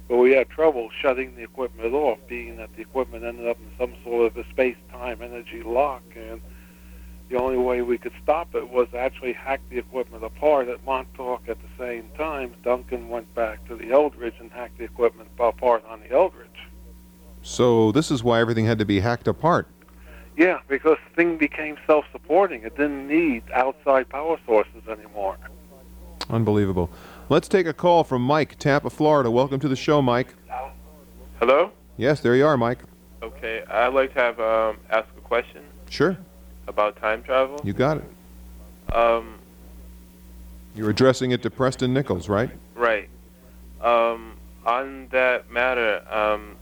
but 0.08 0.16
we 0.16 0.32
had 0.32 0.48
trouble 0.48 0.88
shutting 1.00 1.36
the 1.36 1.42
equipment 1.42 1.92
off, 1.94 2.18
being 2.26 2.56
that 2.56 2.74
the 2.74 2.82
equipment 2.82 3.24
ended 3.24 3.46
up 3.46 3.58
in 3.58 3.70
some 3.78 3.94
sort 4.02 4.26
of 4.26 4.36
a 4.36 4.48
space-time 4.50 5.20
energy 5.22 5.62
lock, 5.62 6.02
and 6.16 6.40
the 7.28 7.36
only 7.36 7.58
way 7.58 7.82
we 7.82 7.98
could 7.98 8.14
stop 8.22 8.54
it 8.54 8.70
was 8.70 8.88
to 8.90 8.98
actually 8.98 9.34
hack 9.34 9.60
the 9.68 9.76
equipment 9.76 10.24
apart 10.24 10.68
at 10.68 10.82
Montauk 10.86 11.46
at 11.46 11.58
the 11.60 11.68
same 11.78 12.08
time. 12.16 12.54
Duncan 12.64 13.10
went 13.10 13.34
back 13.34 13.66
to 13.68 13.76
the 13.76 13.92
Eldridge 13.92 14.34
and 14.40 14.50
hacked 14.50 14.78
the 14.78 14.84
equipment 14.84 15.28
apart 15.38 15.84
on 15.86 16.00
the 16.00 16.10
Eldridge. 16.10 16.48
So 17.42 17.92
this 17.92 18.10
is 18.10 18.24
why 18.24 18.40
everything 18.40 18.64
had 18.64 18.78
to 18.78 18.86
be 18.86 19.00
hacked 19.00 19.28
apart. 19.28 19.68
Yeah, 20.38 20.60
because 20.68 20.96
the 21.08 21.14
thing 21.16 21.36
became 21.36 21.76
self-supporting. 21.86 22.62
It 22.62 22.76
didn't 22.76 23.08
need 23.08 23.42
outside 23.52 24.08
power 24.08 24.38
sources 24.46 24.88
anymore. 24.88 25.36
Unbelievable. 26.30 26.90
Let's 27.30 27.46
take 27.48 27.66
a 27.66 27.74
call 27.74 28.04
from 28.04 28.22
Mike, 28.22 28.58
Tampa, 28.58 28.88
Florida. 28.88 29.30
Welcome 29.30 29.60
to 29.60 29.68
the 29.68 29.76
show, 29.76 30.00
Mike. 30.00 30.34
Hello. 31.40 31.70
Yes, 31.98 32.20
there 32.20 32.34
you 32.34 32.46
are, 32.46 32.56
Mike. 32.56 32.78
Okay, 33.22 33.62
I'd 33.68 33.92
like 33.92 34.14
to 34.14 34.20
have 34.20 34.40
um, 34.40 34.78
ask 34.90 35.06
a 35.16 35.20
question 35.20 35.62
Sure, 35.90 36.16
about 36.66 36.96
time 36.96 37.22
travel. 37.22 37.60
you 37.64 37.72
got 37.72 37.98
it. 37.98 38.94
Um, 38.94 39.34
You're 40.74 40.90
addressing 40.90 41.32
it 41.32 41.42
to 41.42 41.50
Preston 41.50 41.92
Nichols, 41.92 42.28
right? 42.28 42.50
right. 42.74 43.08
Um, 43.82 44.36
on 44.64 45.08
that 45.10 45.50
matter, 45.50 46.02
um, 46.10 46.56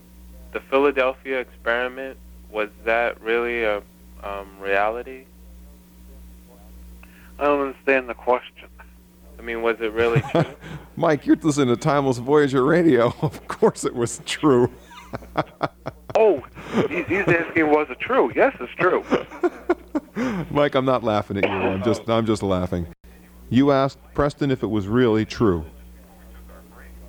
the 0.53 0.61
Philadelphia 0.61 1.39
experiment 1.41 2.19
was 2.51 2.71
that 2.85 3.21
really 3.21 3.63
a 3.63 3.83
um, 4.25 4.49
reality? 4.61 5.25
I 7.39 7.45
don't 7.45 7.61
understand 7.69 8.09
the 8.09 8.15
question. 8.15 8.69
I 9.39 9.43
mean, 9.43 9.63
was 9.63 9.77
it 9.81 9.93
really 9.93 10.23
true? 10.33 10.45
Mike, 10.97 11.27
you're 11.27 11.37
listening 11.37 11.69
to 11.75 11.77
Timeless 11.81 12.19
Voyager 12.19 12.65
Radio. 12.65 13.15
Of 13.23 13.47
course 13.49 13.85
it 13.85 13.95
was 13.95 14.21
true. 14.27 14.71
Oh, 16.19 16.43
he- 16.89 17.03
he's 17.03 17.29
asking, 17.29 17.71
was 17.71 17.89
it 17.91 18.01
true? 18.01 18.33
Yes, 18.35 18.57
it's 18.59 18.73
true. 18.79 19.05
Mike, 20.51 20.75
I'm 20.75 20.87
not 20.87 21.05
laughing 21.05 21.37
at 21.37 21.45
you. 21.45 21.51
I'm 21.51 21.83
just 21.83 22.09
I'm 22.09 22.25
just 22.25 22.43
laughing. 22.43 22.87
You 23.51 23.71
asked 23.71 23.99
Preston 24.15 24.51
if 24.51 24.63
it 24.63 24.67
was 24.69 24.89
really 24.89 25.27
true. 25.27 25.67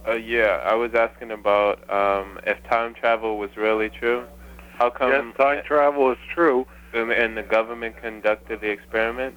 Uh, 0.06 0.14
yeah, 0.16 0.62
I 0.66 0.76
was 0.76 0.94
asking 0.94 1.32
about 1.32 1.90
um, 1.90 2.38
if 2.46 2.62
time 2.66 2.94
travel 2.96 3.38
was 3.38 3.56
really 3.56 3.90
true. 3.90 4.26
How 4.74 4.90
come? 4.90 5.10
yes, 5.12 5.38
time 5.38 5.64
travel 5.66 6.12
is 6.12 6.18
true. 6.34 6.66
and, 6.94 7.10
and 7.12 7.38
the 7.38 7.44
government 7.44 7.96
conducted 8.02 8.60
the 8.60 8.70
experiment? 8.70 9.36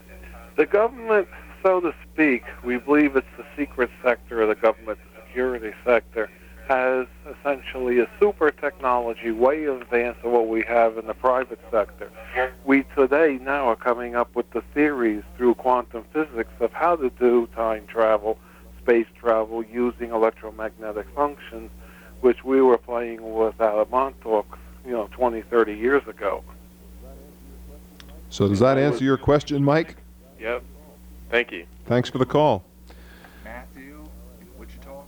The 0.56 0.66
government, 0.66 1.28
so 1.62 1.80
to 1.80 1.94
speak, 2.12 2.44
we 2.64 2.78
believe 2.78 3.16
it's 3.16 3.26
the 3.36 3.44
secret 3.56 3.90
sector 4.02 4.42
of 4.42 4.48
the 4.48 4.54
government 4.54 4.98
security 5.14 5.72
sector, 5.84 6.30
has 6.68 7.06
essentially 7.28 7.98
a 7.98 8.08
super 8.20 8.50
technology 8.50 9.32
way 9.32 9.64
advanced 9.64 10.20
of 10.22 10.30
what 10.30 10.46
we 10.46 10.62
have 10.62 10.96
in 10.98 11.06
the 11.06 11.14
private 11.14 11.58
sector. 11.70 12.08
We 12.64 12.84
today 12.94 13.38
now 13.42 13.66
are 13.68 13.76
coming 13.76 14.14
up 14.14 14.34
with 14.36 14.48
the 14.52 14.62
theories 14.72 15.24
through 15.36 15.56
quantum 15.56 16.04
physics 16.12 16.52
of 16.60 16.72
how 16.72 16.94
to 16.96 17.10
do 17.10 17.48
time 17.56 17.86
travel, 17.88 18.38
space 18.80 19.08
travel 19.18 19.64
using 19.64 20.10
electromagnetic 20.10 21.08
functions, 21.14 21.70
which 22.20 22.44
we 22.44 22.62
were 22.62 22.78
playing 22.78 23.34
with 23.34 23.60
out 23.60 23.78
of 23.78 23.90
Montauk, 23.90 24.56
you 24.86 24.92
know, 24.92 25.08
20, 25.10 25.42
30 25.42 25.74
years 25.74 26.06
ago. 26.06 26.44
So 28.28 28.46
does 28.46 28.60
that 28.60 28.78
answer 28.78 29.02
your 29.02 29.16
question, 29.16 29.64
Mike? 29.64 29.96
Yep. 30.38 30.62
Thank 31.30 31.52
you. 31.52 31.66
Thanks 31.86 32.08
for 32.10 32.18
the 32.18 32.26
call. 32.26 32.64
Matthew 33.44 34.04
in 34.40 34.46
Wichita. 34.58 35.02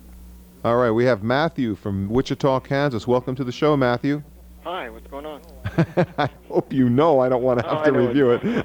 All 0.64 0.76
right, 0.76 0.90
we 0.90 1.04
have 1.04 1.22
Matthew 1.22 1.74
from 1.74 2.08
Wichita, 2.08 2.60
Kansas. 2.60 3.06
Welcome 3.06 3.34
to 3.36 3.44
the 3.44 3.52
show, 3.52 3.76
Matthew. 3.76 4.22
Hi, 4.64 4.88
what's 4.90 5.06
going 5.08 5.26
on? 5.26 5.40
I 6.18 6.28
hope 6.48 6.72
you 6.72 6.88
know 6.88 7.18
I 7.18 7.28
don't 7.28 7.42
want 7.42 7.58
to 7.60 7.66
Oh, 7.66 7.76
have 7.78 7.86
I 7.86 7.90
to 7.90 7.92
review 7.98 8.30
it. 8.30 8.42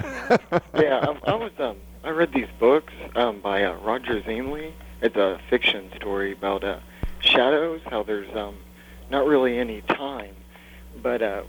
yeah, 0.75 0.99
um, 0.99 1.17
I 1.25 1.33
was 1.33 1.51
um, 1.57 1.77
I 2.03 2.09
read 2.11 2.31
these 2.33 2.47
books 2.59 2.93
um, 3.15 3.39
by 3.41 3.63
uh, 3.63 3.73
Roger 3.77 4.21
Zelazny. 4.21 4.73
It's 5.01 5.15
a 5.15 5.39
fiction 5.49 5.89
story 5.95 6.33
about 6.33 6.63
uh, 6.63 6.79
shadows. 7.19 7.81
How 7.85 8.03
there's 8.03 8.33
um, 8.35 8.55
not 9.09 9.25
really 9.25 9.57
any 9.57 9.81
time, 9.81 10.35
but 11.01 11.23
uh, 11.23 11.43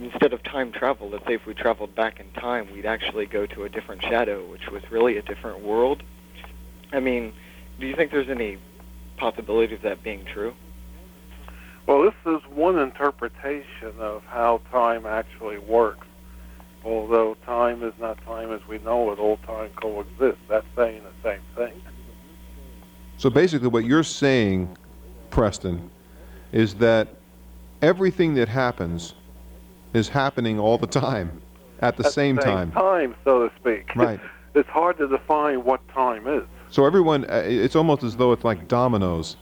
instead 0.00 0.32
of 0.32 0.42
time 0.42 0.72
travel, 0.72 1.08
let's 1.08 1.26
say 1.26 1.34
if 1.34 1.46
we 1.46 1.54
traveled 1.54 1.94
back 1.94 2.20
in 2.20 2.30
time, 2.32 2.72
we'd 2.72 2.86
actually 2.86 3.26
go 3.26 3.46
to 3.46 3.64
a 3.64 3.68
different 3.68 4.02
shadow, 4.02 4.44
which 4.46 4.68
was 4.68 4.82
really 4.90 5.16
a 5.16 5.22
different 5.22 5.60
world. 5.60 6.02
I 6.92 7.00
mean, 7.00 7.32
do 7.78 7.86
you 7.86 7.94
think 7.96 8.10
there's 8.10 8.28
any 8.28 8.58
possibility 9.16 9.74
of 9.74 9.82
that 9.82 10.02
being 10.02 10.24
true? 10.24 10.54
Well, 11.86 12.02
this 12.02 12.14
is 12.26 12.40
one 12.50 12.78
interpretation 12.78 13.92
of 13.98 14.24
how 14.24 14.62
time 14.70 15.06
actually 15.06 15.58
works. 15.58 16.06
Although 16.84 17.36
time 17.46 17.82
is 17.82 17.94
not 17.98 18.22
time 18.24 18.52
as 18.52 18.66
we 18.66 18.78
know 18.78 19.10
it, 19.12 19.18
all 19.18 19.38
time 19.38 19.70
coexists. 19.76 20.40
That's 20.48 20.66
saying 20.76 21.02
the 21.02 21.28
same 21.28 21.40
thing. 21.54 21.82
So 23.16 23.30
basically, 23.30 23.68
what 23.68 23.84
you're 23.84 24.02
saying, 24.02 24.76
Preston, 25.30 25.90
is 26.52 26.74
that 26.76 27.08
everything 27.80 28.34
that 28.34 28.48
happens 28.48 29.14
is 29.94 30.08
happening 30.08 30.58
all 30.58 30.76
the 30.76 30.86
time 30.86 31.40
at 31.80 31.96
the 31.96 32.04
At 32.04 32.12
same 32.12 32.36
the 32.36 32.42
time. 32.42 32.72
time, 32.72 33.14
so 33.24 33.48
to 33.48 33.54
speak. 33.56 33.90
Right. 33.96 34.20
It's 34.54 34.68
hard 34.68 34.98
to 34.98 35.08
define 35.08 35.64
what 35.64 35.86
time 35.88 36.28
is. 36.28 36.44
So 36.70 36.84
everyone, 36.84 37.24
uh, 37.24 37.42
it's 37.44 37.74
almost 37.74 38.04
as 38.04 38.16
though 38.16 38.30
it's 38.30 38.44
like 38.44 38.68
dominoes. 38.68 39.36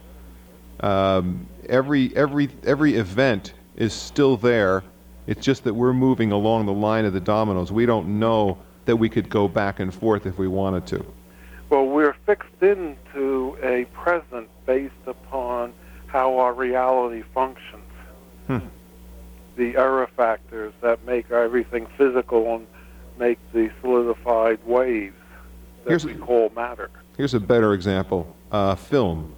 Um, 0.80 1.46
every 1.68 2.16
every 2.16 2.48
every 2.64 2.94
event 2.94 3.52
is 3.76 3.92
still 3.92 4.38
there. 4.38 4.82
It's 5.26 5.44
just 5.44 5.64
that 5.64 5.74
we're 5.74 5.92
moving 5.92 6.32
along 6.32 6.64
the 6.64 6.72
line 6.72 7.04
of 7.04 7.12
the 7.12 7.20
dominoes. 7.20 7.70
We 7.70 7.84
don't 7.84 8.18
know 8.18 8.56
that 8.86 8.96
we 8.96 9.10
could 9.10 9.28
go 9.28 9.48
back 9.48 9.80
and 9.80 9.94
forth 9.94 10.24
if 10.24 10.38
we 10.38 10.48
wanted 10.48 10.86
to. 10.88 11.04
Well, 11.68 11.86
we're 11.86 12.16
fixed 12.26 12.62
into 12.62 13.56
a 13.62 13.84
present 13.92 14.48
based 14.64 14.94
upon 15.06 15.74
how 16.06 16.38
our 16.38 16.54
reality 16.54 17.22
functions. 17.34 17.82
Hmm. 18.46 18.58
The 19.56 19.76
error 19.76 20.08
factors 20.16 20.72
that 20.80 21.04
make 21.04 21.30
everything 21.30 21.86
physical 21.98 22.54
and 22.54 22.66
make 23.18 23.38
the 23.52 23.70
solidified 23.80 24.58
waves 24.64 25.14
that 25.84 25.90
Here's- 25.90 26.04
we 26.04 26.14
call 26.14 26.50
matter. 26.56 26.88
Here's 27.18 27.34
a 27.34 27.40
better 27.40 27.74
example: 27.74 28.34
uh, 28.50 28.74
film, 28.74 29.34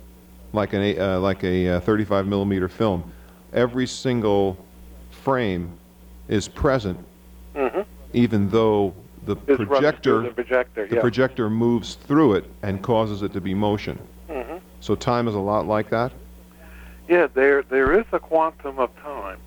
like 0.52 0.72
an 0.72 0.82
a- 0.82 0.98
uh, 0.98 1.18
like 1.20 1.42
a 1.42 1.68
uh, 1.68 1.80
35 1.80 2.26
millimeter 2.26 2.68
film. 2.68 3.12
Every 3.52 3.86
single 3.86 4.56
frame 5.10 5.70
is 6.28 6.46
present, 6.48 6.98
Mm-hmm. 7.56 7.80
even 8.12 8.48
though 8.50 8.94
the 9.26 9.36
It's 9.48 9.56
projector 9.56 10.22
the 10.22 10.30
projector. 10.30 10.86
the 10.86 10.94
yeah. 10.96 11.00
projector 11.00 11.50
moves 11.50 11.94
through 11.96 12.34
it 12.34 12.44
and 12.62 12.82
causes 12.82 13.22
it 13.22 13.32
to 13.32 13.40
be 13.40 13.52
motion. 13.54 13.98
hmm 14.28 14.58
So 14.80 14.94
time 14.94 15.26
is 15.28 15.34
a 15.34 15.40
lot 15.40 15.66
like 15.66 15.90
that. 15.90 16.12
Yeah, 17.08 17.26
there 17.34 17.62
there 17.62 17.98
is 17.98 18.06
a 18.12 18.18
quantum 18.20 18.78
of 18.78 18.90
time. 19.02 19.38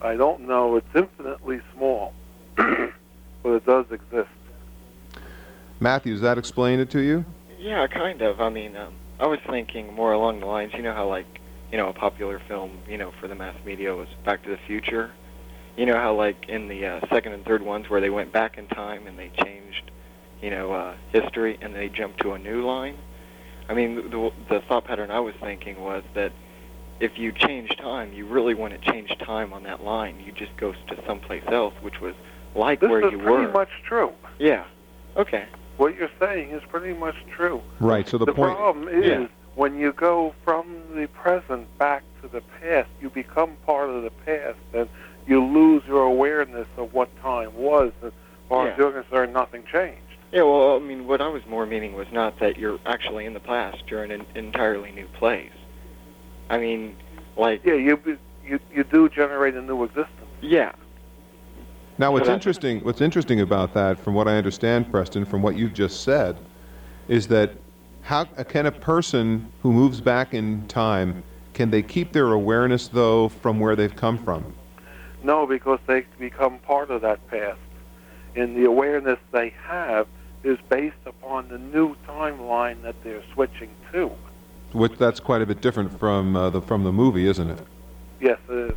I 0.00 0.16
don't 0.16 0.42
know; 0.42 0.76
it's 0.76 0.86
infinitely 0.94 1.60
small, 1.74 2.12
but 2.56 2.92
it 3.44 3.66
does 3.66 3.86
exist. 3.90 4.28
Matthew, 5.80 6.12
does 6.12 6.22
that 6.22 6.38
explain 6.38 6.80
it 6.80 6.90
to 6.90 7.00
you? 7.00 7.24
Yeah, 7.58 7.86
kind 7.86 8.20
of. 8.22 8.40
I 8.40 8.48
mean, 8.50 8.76
um, 8.76 8.94
I 9.20 9.26
was 9.26 9.40
thinking 9.48 9.92
more 9.94 10.12
along 10.12 10.40
the 10.40 10.46
lines, 10.46 10.72
you 10.74 10.82
know 10.82 10.94
how 10.94 11.08
like, 11.08 11.26
you 11.72 11.78
know, 11.78 11.88
a 11.88 11.92
popular 11.92 12.40
film, 12.46 12.78
you 12.88 12.98
know, 12.98 13.12
for 13.20 13.28
the 13.28 13.34
mass 13.34 13.56
media 13.64 13.94
was 13.94 14.08
Back 14.24 14.42
to 14.44 14.50
the 14.50 14.58
Future. 14.66 15.12
You 15.76 15.86
know 15.86 15.96
how 15.96 16.14
like 16.14 16.48
in 16.48 16.68
the 16.68 16.86
uh, 16.86 17.00
second 17.08 17.32
and 17.32 17.44
third 17.44 17.62
ones 17.62 17.88
where 17.88 18.00
they 18.00 18.10
went 18.10 18.32
back 18.32 18.58
in 18.58 18.66
time 18.66 19.06
and 19.06 19.18
they 19.18 19.30
changed, 19.44 19.90
you 20.42 20.50
know, 20.50 20.72
uh, 20.72 20.94
history 21.12 21.58
and 21.60 21.74
they 21.74 21.88
jumped 21.88 22.20
to 22.22 22.32
a 22.32 22.38
new 22.38 22.64
line. 22.64 22.98
I 23.68 23.74
mean, 23.74 24.10
the 24.10 24.32
the 24.48 24.60
thought 24.62 24.84
pattern 24.84 25.10
I 25.10 25.20
was 25.20 25.34
thinking 25.40 25.80
was 25.80 26.02
that 26.14 26.32
if 27.00 27.18
you 27.18 27.32
change 27.32 27.70
time, 27.76 28.12
you 28.12 28.26
really 28.26 28.54
wouldn't 28.54 28.82
change 28.82 29.16
time 29.18 29.52
on 29.52 29.62
that 29.64 29.84
line. 29.84 30.20
You 30.24 30.32
just 30.32 30.56
go 30.56 30.72
to 30.72 31.04
someplace 31.06 31.44
else, 31.48 31.74
which 31.80 32.00
was 32.00 32.14
like 32.54 32.80
This 32.80 32.90
where 32.90 33.06
is 33.06 33.12
you 33.12 33.18
pretty 33.18 33.46
were. 33.46 33.52
much 33.52 33.70
true. 33.84 34.12
Yeah. 34.38 34.64
Okay. 35.16 35.46
What 35.76 35.96
you're 35.96 36.10
saying 36.18 36.50
is 36.50 36.62
pretty 36.68 36.92
much 36.98 37.14
true. 37.30 37.62
Right. 37.80 38.08
So 38.08 38.18
the, 38.18 38.24
the 38.26 38.32
point. 38.34 38.56
problem 38.56 38.88
is 38.88 39.04
Yeah. 39.06 39.26
when 39.54 39.76
you 39.78 39.92
go 39.92 40.34
from 40.44 40.66
the 40.94 41.06
present 41.08 41.66
back 41.78 42.02
to 42.22 42.28
the 42.28 42.40
past, 42.60 42.88
you 43.00 43.10
become 43.10 43.52
part 43.64 43.90
of 43.90 44.02
the 44.02 44.10
past, 44.10 44.58
and 44.72 44.88
you 45.26 45.44
lose 45.44 45.82
your 45.86 46.02
awareness 46.02 46.66
of 46.76 46.92
what 46.94 47.08
time 47.22 47.54
was. 47.54 47.92
As 48.02 48.12
far 48.48 48.68
as 48.68 48.72
Yeah. 48.78 48.84
you're 48.84 49.02
concerned, 49.02 49.32
nothing 49.34 49.62
changed. 49.70 50.02
Yeah, 50.32 50.42
well, 50.42 50.76
I 50.76 50.78
mean, 50.80 51.06
what 51.06 51.20
I 51.20 51.28
was 51.28 51.42
more 51.46 51.64
meaning 51.64 51.94
was 51.94 52.06
not 52.12 52.38
that 52.40 52.58
you're 52.58 52.78
actually 52.84 53.24
in 53.24 53.34
the 53.34 53.40
past. 53.40 53.82
You're 53.86 54.04
in 54.04 54.10
an 54.10 54.26
entirely 54.34 54.90
new 54.90 55.06
place. 55.18 55.50
I 56.50 56.58
mean, 56.58 56.96
like, 57.36 57.64
Yeah, 57.64 57.74
you 57.74 58.18
you 58.44 58.58
you 58.74 58.84
do 58.84 59.08
generate 59.08 59.54
a 59.54 59.62
new 59.62 59.84
existence. 59.84 60.26
yeah, 60.40 60.72
Now, 61.98 62.12
what's 62.12 62.28
interesting, 62.28 62.80
what's 62.84 63.00
interesting 63.00 63.40
about 63.40 63.74
that, 63.74 63.98
from 63.98 64.14
what 64.14 64.28
I 64.28 64.36
understand, 64.36 64.90
Preston, 64.90 65.24
from 65.24 65.42
what 65.42 65.56
you've 65.56 65.74
just 65.74 66.02
said, 66.04 66.36
is 67.08 67.26
that 67.28 67.50
how 68.02 68.24
can 68.24 68.66
a 68.66 68.72
person 68.72 69.50
who 69.62 69.72
moves 69.72 70.00
back 70.00 70.32
in 70.32 70.66
time 70.68 71.22
can 71.52 71.70
they 71.70 71.82
keep 71.82 72.12
their 72.12 72.32
awareness 72.32 72.86
though 72.86 73.28
from 73.28 73.58
where 73.58 73.74
they've 73.74 73.96
come 73.96 74.16
from? 74.16 74.54
No, 75.24 75.44
because 75.44 75.80
they 75.86 76.06
become 76.18 76.60
part 76.60 76.90
of 76.90 77.02
that 77.02 77.26
past, 77.28 77.58
and 78.36 78.56
the 78.56 78.64
awareness 78.64 79.18
they 79.32 79.52
have 79.64 80.06
is 80.44 80.56
based 80.68 81.04
upon 81.04 81.48
the 81.48 81.58
new 81.58 81.96
timeline 82.06 82.80
that 82.82 82.94
they're 83.02 83.24
switching 83.34 83.70
to. 83.92 84.12
Which 84.72 84.98
that's 84.98 85.20
quite 85.20 85.42
a 85.42 85.46
bit 85.46 85.60
different 85.60 85.98
from 85.98 86.36
uh, 86.36 86.50
the 86.50 86.60
from 86.60 86.84
the 86.84 86.92
movie, 86.92 87.26
isn't 87.26 87.50
it? 87.50 87.58
Yes, 88.20 88.38
it 88.48 88.70
is. 88.70 88.76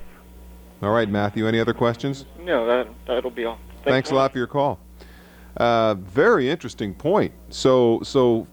All 0.81 0.91
right, 0.91 1.09
Matthew. 1.09 1.47
Any 1.47 1.59
other 1.59 1.73
questions? 1.73 2.25
no, 2.39 2.65
that 2.65 2.87
that'll 3.05 3.29
be 3.31 3.45
all. 3.45 3.59
Thanks 3.83 4.11
a 4.11 4.15
lot 4.15 4.31
for 4.31 4.37
your 4.37 4.47
call. 4.47 4.79
Uh, 5.57 5.95
very 5.95 6.49
interesting 6.49 6.93
point. 6.93 7.33
So, 7.49 7.99
so 8.03 8.47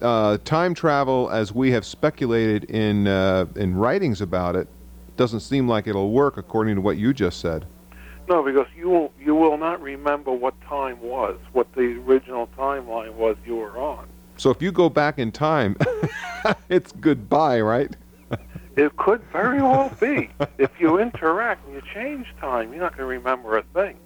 uh, 0.00 0.38
time 0.44 0.74
travel, 0.74 1.28
as 1.30 1.52
we 1.52 1.70
have 1.72 1.84
speculated 1.84 2.64
in 2.70 3.06
uh, 3.06 3.46
in 3.56 3.76
writings 3.76 4.20
about 4.20 4.56
it, 4.56 4.68
doesn't 5.16 5.40
seem 5.40 5.68
like 5.68 5.86
it'll 5.86 6.10
work 6.10 6.36
according 6.36 6.76
to 6.76 6.80
what 6.80 6.96
you 6.96 7.12
just 7.12 7.40
said. 7.40 7.66
No, 8.28 8.42
because 8.42 8.66
you 8.76 8.90
will, 8.90 9.12
you 9.18 9.34
will 9.34 9.56
not 9.56 9.80
remember 9.80 10.32
what 10.32 10.60
time 10.62 11.00
was, 11.00 11.38
what 11.52 11.72
the 11.74 11.98
original 12.06 12.46
timeline 12.58 13.14
was 13.14 13.36
you 13.46 13.56
were 13.56 13.78
on. 13.78 14.06
So, 14.38 14.50
if 14.50 14.62
you 14.62 14.72
go 14.72 14.88
back 14.88 15.18
in 15.18 15.32
time, 15.32 15.76
it's 16.68 16.92
goodbye, 16.92 17.60
right? 17.60 17.94
It 18.76 18.96
could 18.96 19.20
very 19.32 19.60
well 19.60 19.92
be. 20.00 20.30
if 20.58 20.70
you 20.78 21.00
interact 21.00 21.66
and 21.66 21.74
you 21.74 21.82
change 21.92 22.26
time, 22.40 22.72
you're 22.72 22.80
not 22.80 22.92
going 22.96 23.00
to 23.00 23.06
remember 23.06 23.58
a 23.58 23.64
thing. 23.74 23.96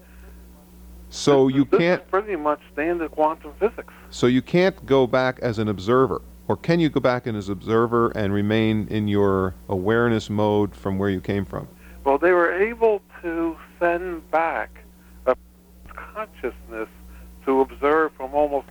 So 1.10 1.48
you 1.48 1.66
this 1.66 1.78
can't. 1.78 2.10
pretty 2.10 2.36
much 2.36 2.58
standard 2.72 3.10
quantum 3.10 3.52
physics. 3.60 3.92
So 4.08 4.26
you 4.26 4.40
can't 4.40 4.86
go 4.86 5.06
back 5.06 5.38
as 5.40 5.58
an 5.58 5.68
observer, 5.68 6.22
or 6.48 6.56
can 6.56 6.80
you 6.80 6.88
go 6.88 7.00
back 7.00 7.26
in 7.26 7.36
as 7.36 7.48
an 7.48 7.52
observer 7.52 8.08
and 8.16 8.32
remain 8.32 8.88
in 8.88 9.08
your 9.08 9.54
awareness 9.68 10.30
mode 10.30 10.74
from 10.74 10.96
where 10.96 11.10
you 11.10 11.20
came 11.20 11.44
from? 11.44 11.68
Well, 12.04 12.16
they 12.16 12.32
were 12.32 12.50
able 12.50 13.02
to 13.20 13.54
send 13.78 14.30
back 14.30 14.70
a 15.26 15.36
consciousness 15.86 16.88
to 17.44 17.60
observe 17.60 18.12
from 18.16 18.34
almost 18.34 18.68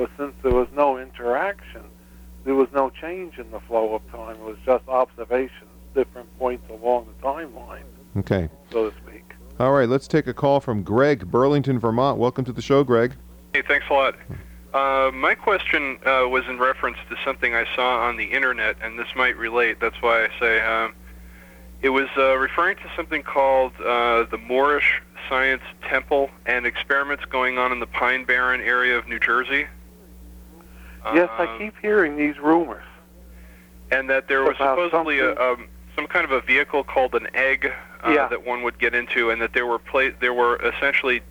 Greg 0.00 0.10
since 0.16 0.34
there 0.42 0.52
was 0.54 0.68
no 0.74 0.98
interaction, 0.98 1.82
there 2.44 2.54
was 2.54 2.68
no 2.72 2.90
change 2.90 3.38
in 3.38 3.50
the 3.50 3.60
flow 3.60 3.94
of 3.94 4.10
time. 4.10 4.36
It 4.36 4.42
was 4.42 4.56
just 4.64 4.86
observations, 4.88 5.68
different 5.94 6.26
points 6.38 6.68
along 6.70 7.06
the 7.06 7.26
timeline, 7.26 7.84
Okay. 8.16 8.48
so 8.72 8.90
to 8.90 8.96
speak. 9.04 9.34
All 9.58 9.72
right, 9.72 9.88
let's 9.88 10.08
take 10.08 10.26
a 10.26 10.32
call 10.34 10.60
from 10.60 10.82
Greg, 10.82 11.30
Burlington, 11.30 11.78
Vermont. 11.78 12.18
Welcome 12.18 12.44
to 12.46 12.52
the 12.52 12.62
show, 12.62 12.82
Greg. 12.82 13.12
Hey, 13.52 13.62
thanks 13.62 13.86
a 13.90 13.92
lot. 13.92 14.14
Uh, 14.72 15.10
my 15.12 15.34
question 15.34 15.98
uh, 16.06 16.26
was 16.28 16.44
in 16.48 16.58
reference 16.58 16.96
to 17.10 17.16
something 17.24 17.54
I 17.54 17.66
saw 17.74 18.00
on 18.08 18.16
the 18.16 18.24
internet, 18.24 18.76
and 18.82 18.98
this 18.98 19.08
might 19.14 19.36
relate. 19.36 19.80
That's 19.80 20.00
why 20.00 20.24
I 20.24 20.28
say 20.40 20.60
um, 20.62 20.94
it 21.82 21.90
was 21.90 22.08
uh, 22.16 22.36
referring 22.38 22.76
to 22.76 22.90
something 22.96 23.22
called 23.22 23.72
uh, 23.80 24.24
the 24.30 24.38
Moorish 24.38 25.02
Science 25.28 25.62
Temple 25.82 26.30
and 26.46 26.64
experiments 26.64 27.24
going 27.26 27.58
on 27.58 27.70
in 27.72 27.80
the 27.80 27.86
Pine 27.86 28.24
Barren 28.24 28.60
area 28.62 28.96
of 28.96 29.06
New 29.08 29.18
Jersey. 29.18 29.66
Yes, 31.14 31.28
I 31.38 31.44
Um, 31.46 31.58
keep 31.58 31.74
hearing 31.80 32.16
these 32.16 32.38
rumors. 32.38 32.84
and 33.92 34.08
that 34.08 34.28
there 34.28 34.42
was 34.44 34.56
supposedly 34.56 35.18
a, 35.18 35.34
um, 35.40 35.66
some 35.96 36.06
kind 36.06 36.24
of 36.24 36.30
a 36.30 36.40
vehicle 36.40 36.84
called 36.84 37.14
an 37.16 37.26
egg 37.34 37.72
uh, 38.06 38.10
Yeah. 38.10 38.28
that 38.28 38.44
one 38.46 38.62
would 38.62 38.78
get 38.78 38.94
into, 38.94 39.30
and 39.30 39.42
that 39.42 39.52
there 39.52 39.66
were 39.66 39.78
pla- 39.80 40.10
there 40.20 40.32
were 40.32 40.56
essentially 40.62 41.22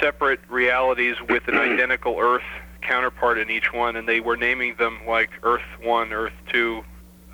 separate 0.00 0.40
realities 0.48 1.16
with 1.28 1.46
an 1.48 1.54
identical 1.58 2.18
Earth 2.18 2.42
counterpart 2.80 3.38
in 3.38 3.50
each 3.50 3.72
one, 3.72 3.94
and 3.96 4.08
they 4.08 4.20
were 4.20 4.36
naming 4.36 4.74
them 4.76 5.00
like 5.06 5.30
Earth 5.42 5.60
One, 5.82 6.12
Earth 6.12 6.32
Two, 6.48 6.82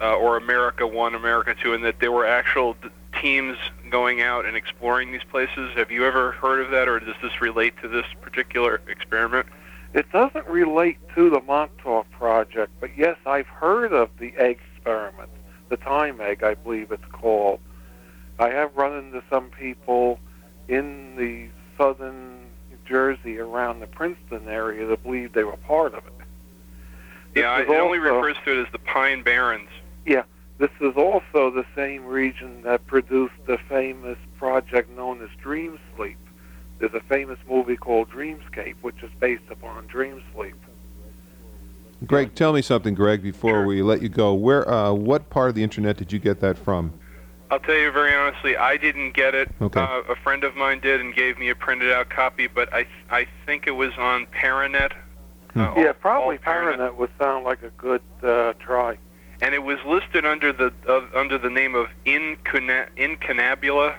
uh, 0.00 0.16
or 0.16 0.36
America 0.36 0.86
One, 0.86 1.14
America 1.14 1.54
Two, 1.54 1.72
and 1.74 1.84
that 1.84 2.00
there 2.00 2.10
were 2.12 2.26
actual 2.26 2.74
d- 2.82 2.88
teams 3.20 3.56
going 3.90 4.20
out 4.20 4.44
and 4.44 4.56
exploring 4.56 5.12
these 5.12 5.24
places. 5.30 5.70
Have 5.76 5.90
you 5.90 6.04
ever 6.04 6.32
heard 6.32 6.60
of 6.60 6.70
that, 6.72 6.88
or 6.88 6.98
does 6.98 7.14
this 7.22 7.40
relate 7.40 7.74
to 7.80 7.88
this 7.88 8.04
particular 8.20 8.80
experiment? 8.88 9.46
It 9.94 10.10
doesn't 10.12 10.46
relate 10.46 10.98
to 11.14 11.30
the 11.30 11.40
Montauk 11.40 12.10
project, 12.10 12.72
but 12.80 12.96
yes, 12.96 13.16
I've 13.24 13.46
heard 13.46 13.92
of 13.92 14.10
the 14.18 14.34
egg 14.36 14.60
experiment, 14.74 15.30
the 15.68 15.76
time 15.76 16.20
egg, 16.20 16.42
I 16.42 16.54
believe 16.54 16.92
it's 16.92 17.04
called. 17.12 17.60
I 18.38 18.50
have 18.50 18.76
run 18.76 18.96
into 18.96 19.22
some 19.30 19.50
people 19.50 20.20
in 20.68 21.16
the 21.16 21.48
southern 21.78 22.40
New 22.70 22.78
Jersey 22.86 23.38
around 23.38 23.80
the 23.80 23.86
Princeton 23.86 24.48
area 24.48 24.86
that 24.86 25.02
believe 25.02 25.32
they 25.32 25.44
were 25.44 25.56
part 25.56 25.94
of 25.94 26.06
it. 26.06 26.12
This 27.32 27.42
yeah, 27.42 27.60
it 27.60 27.68
only 27.68 27.98
refers 27.98 28.36
to 28.44 28.58
it 28.58 28.66
as 28.66 28.72
the 28.72 28.78
Pine 28.78 29.22
Barrens. 29.22 29.68
Yeah, 30.04 30.22
this 30.58 30.70
is 30.80 30.94
also 30.96 31.50
the 31.50 31.64
same 31.74 32.04
region 32.04 32.62
that 32.62 32.86
produced 32.86 33.34
the 33.46 33.58
famous 33.68 34.18
project 34.38 34.90
known 34.90 35.22
as 35.22 35.28
Dream 35.40 35.78
Sleep. 35.96 36.18
There's 36.78 36.94
a 36.94 37.00
famous 37.00 37.38
movie 37.48 37.76
called 37.76 38.10
Dreamscape, 38.10 38.76
which 38.82 39.02
is 39.02 39.10
based 39.18 39.50
upon 39.50 39.86
Dream 39.86 40.22
Sleep. 40.34 40.56
Greg, 42.04 42.34
tell 42.34 42.52
me 42.52 42.60
something, 42.60 42.94
Greg, 42.94 43.22
before 43.22 43.50
Sure. 43.50 43.66
we 43.66 43.80
let 43.82 44.02
you 44.02 44.10
go. 44.10 44.34
Where, 44.34 44.68
uh, 44.68 44.92
what 44.92 45.30
part 45.30 45.48
of 45.48 45.54
the 45.54 45.62
internet 45.62 45.96
did 45.96 46.12
you 46.12 46.18
get 46.18 46.40
that 46.40 46.58
from? 46.58 46.92
I'll 47.50 47.60
tell 47.60 47.76
you 47.76 47.90
very 47.92 48.12
honestly, 48.14 48.56
I 48.56 48.76
didn't 48.76 49.14
get 49.14 49.34
it. 49.34 49.48
Okay. 49.62 49.80
Uh, 49.80 50.02
a 50.08 50.16
friend 50.16 50.44
of 50.44 50.56
mine 50.56 50.80
did 50.80 51.00
and 51.00 51.14
gave 51.14 51.38
me 51.38 51.48
a 51.48 51.54
printed 51.54 51.92
out 51.92 52.10
copy, 52.10 52.48
but 52.48 52.72
I 52.74 52.86
I 53.10 53.26
think 53.46 53.66
it 53.66 53.70
was 53.70 53.92
on 53.96 54.26
Paranet. 54.26 54.92
Hmm. 55.54 55.60
Uh, 55.60 55.74
yeah, 55.76 55.92
probably 55.92 56.36
all 56.38 56.42
Paranet. 56.42 56.76
Paranet 56.76 56.96
would 56.96 57.10
sound 57.20 57.44
like 57.44 57.62
a 57.62 57.70
good 57.70 58.02
uh, 58.22 58.52
try. 58.54 58.98
And 59.40 59.54
it 59.54 59.62
was 59.62 59.78
listed 59.86 60.26
under 60.26 60.52
the 60.52 60.72
uh, 60.88 61.02
under 61.14 61.38
the 61.38 61.48
name 61.50 61.76
of 61.76 61.86
Incuna- 62.04 62.88
Incunabula, 62.96 63.94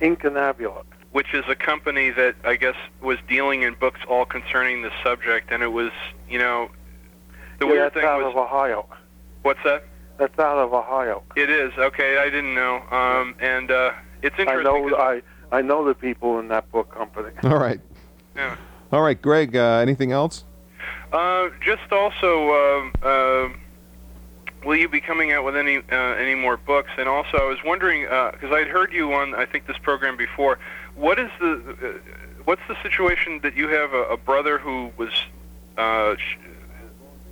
Incunabula. 0.00 0.82
Which 1.12 1.32
is 1.34 1.44
a 1.48 1.54
company 1.54 2.10
that 2.10 2.34
I 2.44 2.56
guess 2.56 2.74
was 3.00 3.18
dealing 3.28 3.62
in 3.62 3.74
books 3.74 4.00
all 4.08 4.24
concerning 4.24 4.82
the 4.82 4.90
subject. 5.02 5.50
And 5.52 5.62
it 5.62 5.72
was, 5.72 5.90
you 6.28 6.38
know, 6.38 6.70
the 7.58 7.66
yeah, 7.66 7.72
weird 7.72 7.84
that's 7.84 7.94
thing 7.94 8.04
out 8.04 8.22
was 8.22 8.32
of 8.32 8.36
Ohio. 8.36 8.86
what's 9.42 9.60
that? 9.64 9.84
That's 10.18 10.38
out 10.38 10.58
of 10.58 10.72
Ohio. 10.74 11.22
It 11.36 11.48
is 11.50 11.72
okay. 11.78 12.18
I 12.18 12.24
didn't 12.24 12.54
know. 12.54 12.82
Um, 12.90 13.34
and 13.40 13.70
uh, 13.70 13.92
it's 14.22 14.34
I 14.38 14.42
interesting. 14.42 14.64
know 14.64 14.88
'cause- 14.96 15.22
I 15.52 15.56
I 15.56 15.62
know 15.62 15.84
the 15.84 15.94
people 15.94 16.38
in 16.40 16.48
that 16.48 16.70
book 16.72 16.94
company. 16.94 17.30
All 17.42 17.58
right. 17.58 17.80
Yeah. 18.36 18.56
All 18.92 19.00
right, 19.02 19.20
Greg, 19.20 19.56
uh, 19.56 19.78
anything 19.80 20.12
else? 20.12 20.44
Uh, 21.12 21.48
just 21.64 21.90
also, 21.90 22.50
um 22.82 22.92
uh, 23.02 23.48
will 24.64 24.76
you 24.76 24.88
be 24.88 25.00
coming 25.00 25.32
out 25.32 25.44
with 25.44 25.56
any 25.56 25.78
uh, 25.78 25.96
any 25.96 26.34
more 26.34 26.56
books? 26.56 26.90
And 26.98 27.08
also, 27.08 27.38
I 27.38 27.44
was 27.44 27.58
wondering 27.64 28.02
because 28.02 28.52
I'd 28.52 28.66
heard 28.68 28.92
you 28.92 29.12
on 29.14 29.34
I 29.34 29.46
think 29.46 29.66
this 29.66 29.78
program 29.78 30.16
before. 30.16 30.58
What 30.98 31.18
is 31.18 31.30
the 31.40 31.52
uh, 31.82 32.10
what's 32.44 32.60
the 32.68 32.76
situation 32.82 33.40
that 33.42 33.56
you 33.56 33.68
have 33.68 33.92
a, 33.92 34.02
a 34.04 34.16
brother 34.16 34.58
who 34.58 34.90
was 34.96 35.10
uh, 35.76 36.16
sh- 36.16 36.36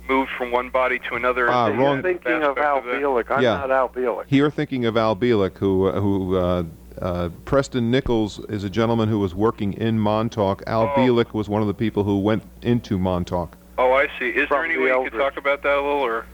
moved 0.07 0.31
from 0.37 0.51
one 0.51 0.69
body 0.69 0.99
to 1.09 1.15
another? 1.15 1.49
Ah, 1.49 1.67
wrong- 1.67 1.79
You're 1.79 2.01
thinking 2.01 2.43
of 2.43 2.57
Al 2.57 2.81
that? 2.81 2.95
Bielek. 2.95 3.29
I'm 3.29 3.43
Yeah. 3.43 3.57
not 3.57 3.71
Al 3.71 3.89
Bielek. 3.89 4.25
You're 4.29 4.49
thinking 4.51 4.85
of 4.85 4.95
Al 4.95 5.15
Bielek, 5.15 5.57
who, 5.57 5.87
uh, 5.87 5.99
who 5.99 6.37
uh, 6.37 6.63
uh, 7.01 7.29
Preston 7.45 7.91
Nichols 7.91 8.39
is 8.47 8.63
a 8.63 8.69
gentleman 8.69 9.09
who 9.09 9.19
was 9.19 9.35
working 9.35 9.73
in 9.73 9.99
Montauk. 9.99 10.63
Al 10.65 10.83
Oh. 10.83 10.87
Bielek 10.97 11.33
was 11.33 11.49
one 11.49 11.61
of 11.61 11.67
the 11.67 11.73
people 11.73 12.03
who 12.05 12.19
went 12.19 12.43
into 12.61 12.97
Montauk. 12.97 13.57
Oh, 13.77 13.91
I 13.93 14.07
see. 14.17 14.29
Is 14.29 14.47
there 14.49 14.63
any 14.63 14.75
the 14.75 14.81
way 14.81 14.89
you 15.03 15.09
could 15.11 15.19
talk 15.19 15.35
about 15.37 15.61
that 15.63 15.73
a 15.77 15.81
little, 15.81 15.99
or? 16.01 16.25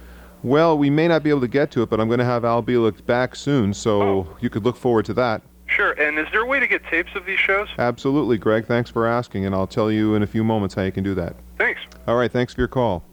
Well, 0.43 0.78
we 0.78 0.89
may 0.89 1.08
not 1.08 1.24
be 1.24 1.30
able 1.32 1.41
to 1.41 1.48
get 1.48 1.72
to 1.72 1.82
it, 1.82 1.89
but 1.89 2.00
I'm 2.00 2.08
going 2.08 2.19
to 2.19 2.26
have 2.26 2.46
Al 2.46 2.62
Bielek 2.62 3.06
back 3.06 3.36
soon, 3.36 3.74
so 3.74 4.02
Oh. 4.02 4.38
you 4.39 4.50
could 4.52 4.63
look 4.63 4.76
forward 4.78 5.06
to 5.06 5.13
that. 5.15 5.41
Sure. 5.67 5.91
And 5.93 6.19
is 6.19 6.28
there 6.32 6.41
a 6.41 6.45
way 6.45 6.60
to 6.60 6.67
get 6.67 6.84
tapes 6.86 7.12
of 7.15 7.26
these 7.26 7.39
shows? 7.39 7.67
Absolutely, 7.80 8.38
Greg. 8.38 8.65
Thanks 8.65 8.89
for 8.89 9.08
asking, 9.08 9.45
and 9.45 9.56
I'll 9.56 9.67
tell 9.67 9.91
you 9.91 10.15
in 10.15 10.23
a 10.23 10.28
few 10.28 10.43
moments 10.43 10.76
how 10.76 10.84
you 10.84 10.91
can 10.91 11.04
do 11.04 11.15
that. 11.15 11.36
Thanks. 11.58 11.82
All 12.08 12.15
right, 12.15 12.32
thanks 12.32 12.54
for 12.54 12.62
your 12.62 12.67
call. 12.67 13.04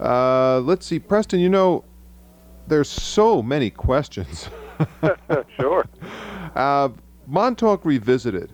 Uh, 0.00 0.60
let's 0.60 0.86
see, 0.86 0.98
Preston. 0.98 1.40
You 1.40 1.48
know, 1.48 1.84
there's 2.66 2.88
so 2.88 3.42
many 3.42 3.70
questions. 3.70 4.48
sure. 5.60 5.84
Uh, 6.54 6.88
Montauk 7.26 7.84
Revisited. 7.84 8.52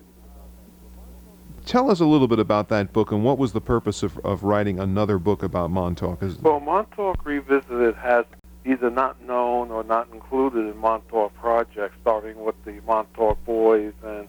Tell 1.65 1.91
us 1.91 1.99
a 1.99 2.05
little 2.05 2.27
bit 2.27 2.39
about 2.39 2.69
that 2.69 2.91
book 2.91 3.11
and 3.11 3.23
what 3.23 3.37
was 3.37 3.53
the 3.53 3.61
purpose 3.61 4.01
of, 4.01 4.17
of 4.19 4.43
writing 4.43 4.79
another 4.79 5.19
book 5.19 5.43
about 5.43 5.69
Montauk? 5.69 6.23
Is, 6.23 6.39
Well, 6.39 6.59
Montauk 6.59 7.23
Revisited 7.23 7.95
has 7.95 8.25
either 8.65 8.89
not 8.89 9.21
known 9.23 9.71
or 9.71 9.83
not 9.83 10.07
included 10.13 10.67
in 10.67 10.77
Montauk 10.77 11.33
projects, 11.35 11.95
starting 12.01 12.43
with 12.43 12.55
the 12.65 12.79
Montauk 12.85 13.43
Boys 13.45 13.93
and 14.03 14.27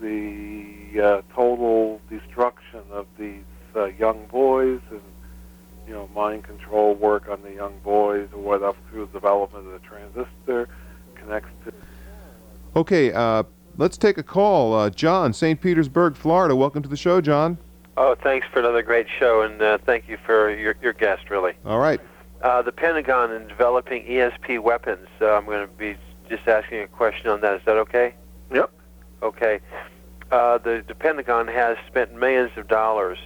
the 0.00 1.00
uh, 1.00 1.22
total 1.34 2.00
destruction 2.08 2.82
of 2.90 3.06
these 3.18 3.44
uh, 3.76 3.86
young 3.86 4.26
boys 4.26 4.80
and 4.90 5.00
you 5.86 5.92
know 5.92 6.08
mind 6.14 6.44
control 6.44 6.94
work 6.94 7.28
on 7.28 7.42
the 7.42 7.52
young 7.52 7.76
boys 7.82 8.28
or 8.32 8.40
what 8.40 8.62
up 8.62 8.76
through 8.88 9.06
the 9.06 9.12
development 9.12 9.66
of 9.66 9.72
the 9.72 9.78
transistor 9.80 10.68
connects 11.16 11.50
to 11.64 11.72
okay, 12.76 13.12
uh, 13.12 13.42
let's 13.76 13.96
take 13.96 14.18
a 14.18 14.22
call. 14.22 14.74
Uh, 14.74 14.90
John, 14.90 15.32
St. 15.32 15.60
Petersburg, 15.60 16.16
Florida. 16.16 16.54
Welcome 16.54 16.82
to 16.82 16.88
the 16.88 16.96
show, 16.96 17.20
John. 17.20 17.58
Oh, 17.96 18.14
thanks 18.22 18.46
for 18.52 18.60
another 18.60 18.82
great 18.82 19.08
show, 19.18 19.42
and 19.42 19.60
uh, 19.60 19.78
thank 19.84 20.08
you 20.08 20.16
for 20.24 20.54
your, 20.54 20.76
your 20.80 20.92
guest, 20.92 21.30
really. 21.30 21.54
All 21.64 21.80
right. 21.80 22.00
Uh, 22.42 22.62
the 22.62 22.72
Pentagon 22.72 23.32
in 23.32 23.48
developing 23.48 24.04
ESP 24.04 24.60
weapons, 24.60 25.08
uh, 25.20 25.32
I'm 25.34 25.44
going 25.46 25.66
to 25.66 25.72
be 25.74 25.96
just 26.28 26.46
asking 26.46 26.80
a 26.82 26.86
question 26.86 27.30
on 27.30 27.40
that. 27.40 27.54
Is 27.56 27.62
that 27.66 27.76
okay? 27.78 28.14
Yep. 28.54 28.70
Okay. 29.22 29.60
Uh, 30.30 30.58
the, 30.58 30.84
the 30.86 30.94
Pentagon 30.94 31.48
has 31.48 31.76
spent 31.88 32.14
millions 32.14 32.52
of 32.56 32.68
dollars 32.68 33.18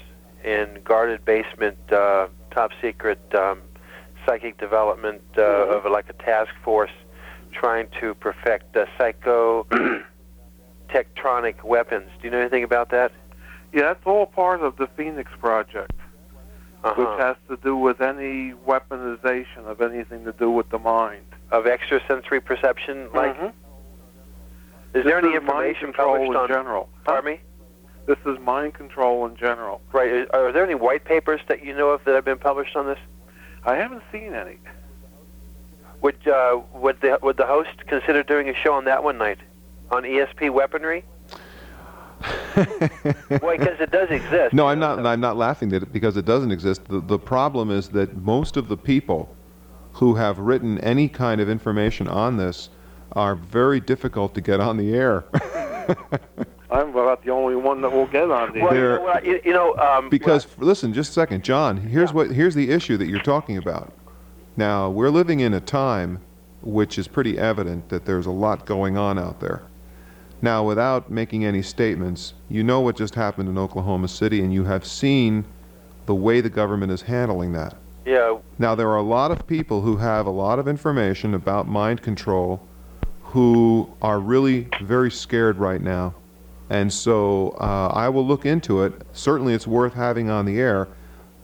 in 0.44 0.79
guarded 0.85 1.25
basement, 1.25 1.77
uh, 1.92 2.29
top 2.53 2.70
secret 2.81 3.20
um, 3.35 3.61
psychic 4.25 4.57
development 4.59 5.20
uh, 5.37 5.40
Mhm. 5.40 5.85
of 5.85 5.90
like 5.90 6.09
a 6.09 6.12
task 6.14 6.53
force 6.64 6.90
trying 7.53 7.88
to 8.01 8.14
perfect 8.14 8.75
uh, 8.77 8.87
psycho 8.96 9.66
tectronic 10.88 11.62
weapons. 11.64 12.09
Do 12.20 12.25
you 12.29 12.31
know 12.31 12.38
anything 12.40 12.64
about 12.64 12.90
that? 12.90 13.12
yeah 13.75 13.83
that's 13.85 14.05
all 14.07 14.27
part 14.27 14.61
of 14.61 14.77
the 14.77 14.87
Phoenix 14.87 15.31
project 15.40 15.92
Uh-huh. 16.85 16.95
which 17.01 17.21
has 17.21 17.37
to 17.49 17.57
do 17.62 17.77
with 17.77 18.01
any 18.01 18.53
weaponization 18.66 19.66
of 19.66 19.81
anything 19.81 20.25
to 20.25 20.33
do 20.33 20.51
with 20.51 20.68
the 20.71 20.79
mind 20.81 21.25
of 21.53 21.66
extrasensory 21.66 22.40
perception, 22.40 23.09
like 23.14 23.38
Mhm. 23.38 23.53
Is 24.95 25.05
there 25.05 25.18
any 25.18 25.29
is 25.29 25.35
mind 25.42 25.68
information 25.77 25.92
control 25.92 26.12
published 26.14 26.31
in 26.33 26.37
on? 26.37 26.49
general? 26.49 26.88
Pardon 27.05 27.25
me. 27.35 27.40
This 28.07 28.18
is 28.27 28.38
mind 28.40 28.75
control 28.75 29.25
in 29.27 29.37
general. 29.37 29.81
Right. 29.92 30.27
Are 30.35 30.47
are 30.49 30.53
there 30.53 30.64
any 30.64 30.75
white 30.75 31.05
papers 31.05 31.40
that 31.47 31.64
you 31.64 31.73
know 31.75 31.90
of 31.90 32.03
that 32.05 32.14
have 32.14 32.25
been 32.25 32.38
published 32.38 32.75
on 32.77 32.87
this? 32.87 32.99
I 33.64 33.77
haven't 33.77 34.03
seen 34.11 34.35
any. 34.35 34.59
Would 36.01 36.27
uh, 36.27 36.61
would 36.75 37.01
the 37.01 37.18
would 37.23 37.37
the 37.37 37.47
host 37.47 37.87
consider 37.87 38.25
doing 38.25 38.49
a 38.49 38.55
show 38.55 38.73
on 38.75 38.85
that 38.87 39.05
one 39.05 39.18
night 39.18 39.38
on 39.92 40.03
ESP 40.03 40.51
weaponry? 40.51 41.05
Well, 43.41 43.57
because 43.57 43.81
it 43.81 43.91
does 43.91 44.11
exist. 44.11 44.53
No, 44.53 44.69
I'm 44.69 44.79
know, 44.79 44.97
not. 44.97 45.03
so- 45.05 45.09
I'm 45.09 45.21
not 45.21 45.37
laughing 45.37 45.71
that 45.71 45.83
it, 45.85 45.93
because 45.93 46.17
it 46.17 46.25
doesn't 46.25 46.51
exist. 46.53 46.85
The, 46.85 47.01
the 47.01 47.19
problem 47.19 47.71
is 47.71 47.89
that 47.91 48.17
most 48.19 48.57
of 48.57 48.69
the 48.69 48.77
people 48.77 49.35
who 49.93 50.15
have 50.15 50.39
written 50.39 50.79
any 50.81 51.09
kind 51.09 51.41
of 51.41 51.49
information 51.49 52.09
on 52.09 52.37
this 52.37 52.69
are 53.13 53.35
very 53.35 53.81
difficult 53.81 54.35
to 54.35 54.41
get 54.41 54.61
on 54.61 54.77
the 54.79 54.95
air 54.95 55.25
I'm 56.71 56.89
about 56.91 57.23
the 57.23 57.31
only 57.31 57.55
one 57.57 57.83
that 57.83 57.93
will 57.93 58.07
get 58.07 58.31
on 58.31 58.53
these. 58.53 58.63
Well, 58.63 58.75
you 58.75 58.81
There- 58.81 58.97
know, 58.97 59.03
what, 59.03 59.25
you, 59.25 59.41
you 59.45 59.53
know 59.53 59.77
um, 59.77 60.09
because 60.09 60.47
listen, 60.59 60.93
just 60.95 61.11
a 61.11 61.13
second, 61.13 61.45
John. 61.45 61.77
Here's 61.77 62.13
what. 62.13 62.31
Here's 62.31 62.55
the 62.55 62.71
issue 62.71 62.97
that 62.97 63.07
you're 63.07 63.21
talking 63.23 63.59
about. 63.59 63.93
Now, 64.57 64.89
we're 64.91 65.11
living 65.11 65.41
in 65.41 65.55
a 65.55 65.61
time 65.61 66.21
which 66.63 66.99
is 66.99 67.09
pretty 67.09 67.39
evident 67.39 67.89
that 67.89 68.05
there's 68.07 68.27
a 68.27 68.31
lot 68.31 68.65
going 68.67 68.97
on 68.97 69.19
out 69.19 69.41
there. 69.41 69.63
Now, 70.43 70.65
without 70.65 71.09
making 71.09 71.45
any 71.45 71.63
statements, 71.63 72.35
you 72.49 72.65
know 72.65 72.81
what 72.81 72.97
just 72.97 73.15
happened 73.15 73.49
in 73.49 73.57
Oklahoma 73.57 74.09
City, 74.09 74.43
and 74.43 74.53
you 74.53 74.65
have 74.65 74.85
seen 74.85 75.45
the 76.07 76.15
way 76.17 76.41
the 76.41 76.51
government 76.51 76.91
is 76.91 77.03
handling 77.03 77.53
that. 77.53 77.77
Yeah, 78.05 78.39
Now, 78.59 78.75
there 78.75 78.89
are 78.89 78.97
a 78.97 79.03
lot 79.03 79.31
of 79.31 79.47
people 79.47 79.81
who 79.81 79.97
have 79.99 80.27
a 80.27 80.31
lot 80.31 80.59
of 80.59 80.67
information 80.67 81.35
about 81.35 81.69
mind 81.69 82.03
control 82.03 82.61
who 83.23 83.89
are 84.03 84.19
really 84.19 84.67
very 84.83 85.11
scared 85.11 85.59
right 85.59 85.81
now. 85.81 86.13
And 86.69 86.93
so 86.93 87.51
uh, 87.61 87.93
I 87.95 88.09
will 88.09 88.27
look 88.27 88.45
into 88.45 88.83
it. 88.83 88.95
Certainly, 89.13 89.55
it's 89.55 89.69
worth 89.69 89.95
having 89.95 90.29
on 90.31 90.45
the 90.47 90.59
air, 90.59 90.89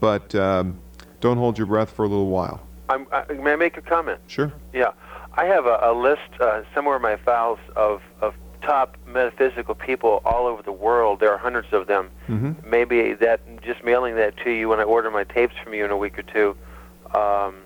but 0.00 0.34
um, 0.34 0.80
don't 1.20 1.36
hold 1.36 1.56
your 1.56 1.68
breath 1.68 1.90
for 1.90 2.04
a 2.04 2.08
little 2.08 2.26
while. 2.26 2.60
I'm, 2.88 3.06
I, 3.12 3.32
may 3.34 3.52
I 3.52 3.56
make 3.56 3.76
a 3.76 3.82
comment? 3.82 4.18
Sure. 4.26 4.52
Yeah, 4.72 4.90
I 5.34 5.44
have 5.44 5.66
a, 5.66 5.78
a 5.82 5.92
list 5.92 6.40
uh, 6.40 6.62
somewhere 6.74 6.96
in 6.96 7.02
my 7.02 7.16
files 7.16 7.60
of, 7.76 8.02
of 8.20 8.34
top 8.62 8.96
metaphysical 9.06 9.74
people 9.74 10.20
all 10.24 10.46
over 10.46 10.62
the 10.62 10.72
world. 10.72 11.20
There 11.20 11.32
are 11.32 11.38
hundreds 11.38 11.72
of 11.72 11.86
them. 11.86 12.10
hmm 12.26 12.52
Maybe 12.64 13.14
that 13.14 13.40
just 13.62 13.82
mailing 13.84 14.16
that 14.16 14.36
to 14.44 14.50
you 14.50 14.68
when 14.68 14.80
I 14.80 14.84
order 14.84 15.10
my 15.10 15.24
tapes 15.24 15.54
from 15.62 15.74
you 15.74 15.84
in 15.84 15.90
a 15.90 15.96
week 15.96 16.18
or 16.18 16.22
two, 16.22 16.56
um, 17.18 17.56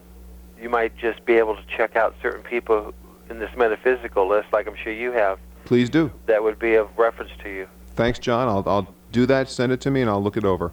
you 0.60 0.68
might 0.68 0.96
just 0.96 1.24
be 1.24 1.34
able 1.34 1.56
to 1.56 1.62
check 1.76 1.96
out 1.96 2.14
certain 2.22 2.42
people 2.42 2.94
in 3.30 3.38
this 3.38 3.50
metaphysical 3.56 4.28
list, 4.28 4.48
like 4.52 4.66
I'm 4.66 4.76
sure 4.76 4.92
you 4.92 5.12
have, 5.12 5.38
Please 5.64 5.88
do. 5.90 6.12
that 6.26 6.42
would 6.42 6.58
be 6.58 6.74
of 6.74 6.88
reference 6.98 7.30
to 7.42 7.48
you. 7.48 7.68
Thanks, 7.94 8.18
John. 8.18 8.48
I'll, 8.48 8.62
I'll 8.66 8.94
do 9.10 9.26
that, 9.26 9.48
send 9.48 9.72
it 9.72 9.80
to 9.82 9.90
me, 9.90 10.00
and 10.02 10.10
I'll 10.10 10.22
look 10.22 10.36
it 10.36 10.44
over. 10.44 10.72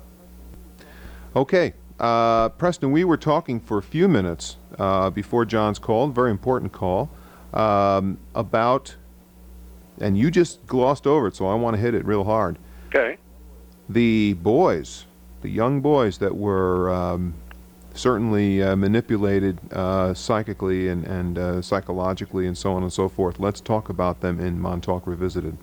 Okay. 1.36 1.74
Uh, 2.00 2.50
Preston, 2.50 2.92
we 2.92 3.04
were 3.04 3.18
talking 3.18 3.60
for 3.60 3.78
a 3.78 3.82
few 3.84 4.08
minutes 4.08 4.58
uh, 4.78 5.10
before 5.10 5.44
John's 5.46 5.80
call, 5.80 6.08
very 6.08 6.32
important 6.32 6.72
call, 6.72 7.10
um, 7.54 8.18
about, 8.36 8.96
and 10.00 10.18
you 10.18 10.32
just 10.32 10.66
glossed 10.68 11.06
over 11.06 11.28
it, 11.28 11.36
so 11.36 11.48
I 11.48 11.56
want 11.56 11.76
to 11.76 11.82
hit 11.82 11.94
it 11.94 12.06
real 12.06 12.24
hard. 12.24 12.58
Okay. 12.88 13.18
The 13.88 14.34
boys, 14.34 15.06
the 15.42 15.50
young 15.50 15.82
boys 15.82 16.18
that 16.20 16.36
were 16.36 16.92
um, 16.92 17.34
certainly 17.94 18.64
uh, 18.64 18.76
manipulated 18.76 19.60
uh, 19.74 20.14
psychically 20.14 20.88
and, 20.88 21.06
and 21.06 21.38
uh, 21.38 21.62
psychologically 21.62 22.48
and 22.48 22.58
so 22.58 22.74
on 22.74 22.84
and 22.84 22.94
so 22.94 23.10
forth. 23.10 23.40
Let's 23.40 23.62
talk 23.62 23.90
about 23.90 24.22
them 24.22 24.40
in 24.40 24.60
Montauk 24.60 25.06
Revisited. 25.06 25.58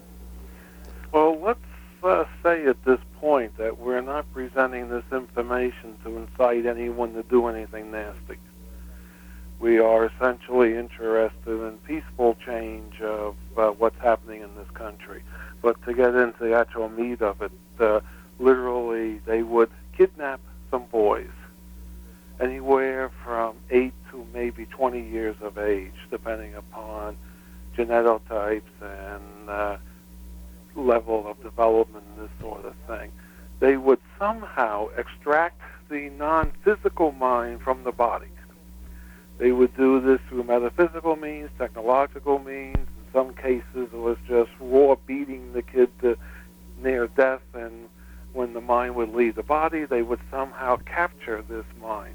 Well, 1.13 1.39
let's 1.41 1.59
uh, 2.03 2.25
say 2.43 2.67
at 2.67 2.83
this 2.85 3.01
point 3.21 3.57
that 3.59 3.79
we're 3.79 4.03
not 4.03 4.31
presenting 4.33 4.89
this 4.89 5.05
information 5.13 5.97
to 6.05 6.17
incite 6.19 6.67
anyone 6.67 7.15
to 7.15 7.23
do 7.25 7.47
anything 7.47 7.91
nasty. 7.91 8.37
We 9.59 9.79
are 9.79 10.07
essentially 10.07 10.77
interested 10.77 11.67
in 11.67 11.79
peaceful 11.87 12.37
change 12.45 13.01
of 13.01 13.37
uh, 13.57 13.71
what's 13.71 13.99
happening 14.01 14.43
in 14.43 14.55
this 14.55 14.69
country. 14.75 15.23
But 15.63 15.83
to 15.87 15.95
get 15.95 16.15
into 16.15 16.37
the 16.41 16.55
actual 16.55 16.89
meat 16.89 17.23
of 17.23 17.41
it, 17.41 17.53
uh, 17.81 18.01
literally, 18.39 19.21
they 19.27 19.43
would 19.43 19.71
kidnap 19.97 20.41
some 20.71 20.85
boys, 20.87 21.31
anywhere 22.39 23.11
from 23.25 23.57
8 23.71 23.93
to 24.11 24.27
maybe 24.35 24.67
20 24.67 25.01
years 25.01 25.37
of 25.41 25.57
age, 25.57 25.95
depending 26.11 26.55
upon 26.55 27.17
genotypes 27.77 28.63
and 28.81 29.49
uh, 29.49 29.77
level 30.75 31.27
of 31.27 31.43
development 31.43 32.05
and 32.17 32.29
this 32.29 32.41
sort 32.41 32.65
of 32.65 32.75
thing. 32.87 33.11
They 33.61 33.77
would 33.77 34.01
somehow 34.19 34.89
extract 34.97 35.61
the 35.89 36.11
non 36.11 36.53
physical 36.63 37.13
mind 37.13 37.63
from 37.63 37.85
the 37.85 37.93
body. 37.93 38.29
They 39.39 39.53
would 39.53 39.77
do 39.77 40.01
this 40.01 40.21
through 40.29 40.45
metaphysical 40.45 41.17
means, 41.17 41.51
technological 41.59 42.39
means. 42.39 42.77
In 42.77 43.13
some 43.13 43.35
cases, 43.35 43.91
it 43.93 43.93
was 43.93 44.17
just 44.27 44.51
raw 44.61 44.95
beating 45.07 45.53
the 45.53 45.63
kid 45.63 45.91
to 46.01 46.17
near 46.83 47.07
death, 47.09 47.43
and 47.53 47.89
when 48.33 48.55
the 48.55 48.61
mind 48.61 48.95
would 48.95 49.15
leave 49.15 49.35
the 49.35 49.43
body, 49.43 49.85
they 49.85 50.03
would 50.03 50.21
somehow 50.31 50.77
capture 50.77 51.43
this 51.43 51.67
mind. 51.81 52.15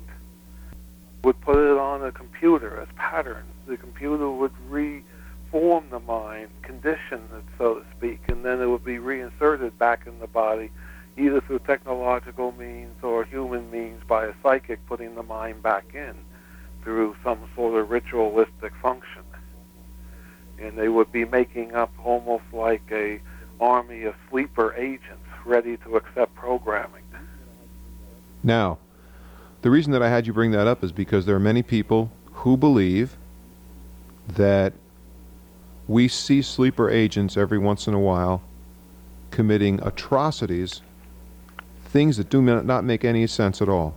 Would 1.24 1.40
put 1.42 1.58
it 1.58 1.78
on 1.78 2.04
a 2.04 2.12
computer 2.12 2.82
as 2.82 2.88
patterns. 2.96 3.54
The 3.68 3.78
computer 3.78 4.30
would 4.30 4.54
reform 4.68 5.86
the 5.92 6.00
mind, 6.00 6.50
condition 6.64 7.22
it, 7.38 7.44
so 7.60 7.76
to 7.76 7.86
speak, 7.96 8.22
and 8.30 8.44
then 8.44 8.62
it 8.62 8.66
would 8.66 8.84
be 8.84 8.98
reinserted 8.98 9.78
back 9.78 10.08
in 10.08 10.18
the 10.20 10.28
body, 10.28 10.72
either 11.18 11.40
through 11.42 11.60
technological 11.60 12.52
means 12.54 12.96
or 13.04 13.24
human 13.26 13.70
means 13.70 14.02
by 14.08 14.26
a 14.26 14.34
psychic 14.42 14.84
putting 14.88 15.14
the 15.14 15.24
mind 15.24 15.62
back 15.62 15.86
in 15.94 16.16
through 16.84 17.16
some 17.24 17.40
sort 17.56 17.80
of 17.80 17.90
ritualistic 17.90 18.74
function. 18.82 19.24
And 20.60 20.78
they 20.78 20.90
would 20.90 21.12
be 21.12 21.26
making 21.26 21.74
up 21.74 21.92
almost 22.04 22.44
like 22.54 22.84
a 22.92 23.20
army 23.60 24.04
of 24.04 24.16
sleeper 24.30 24.74
agents 24.76 25.28
ready 25.46 25.78
to 25.78 25.96
accept 25.96 26.36
programming. 26.36 27.04
Now, 28.44 28.80
the 29.62 29.70
reason 29.70 29.92
that 29.94 30.02
I 30.02 30.10
had 30.10 30.26
you 30.26 30.34
bring 30.34 30.52
that 30.52 30.68
up 30.68 30.84
is 30.84 30.92
because 30.92 31.26
there 31.26 31.36
are 31.36 31.40
many 31.40 31.62
people 31.62 32.12
who 32.34 32.58
believe 32.58 33.18
that 34.28 34.74
we 35.88 36.08
see 36.08 36.42
sleeper 36.42 36.90
agents 36.90 37.38
every 37.38 37.58
once 37.58 37.88
in 37.88 37.94
a 37.94 38.00
while 38.00 38.42
committing 39.30 39.80
atrocities, 39.82 40.82
things 41.86 42.18
that 42.18 42.30
do 42.30 42.42
not 42.42 42.84
make 42.84 43.06
any 43.06 43.26
sense 43.28 43.62
at 43.62 43.70
all. 43.70 43.96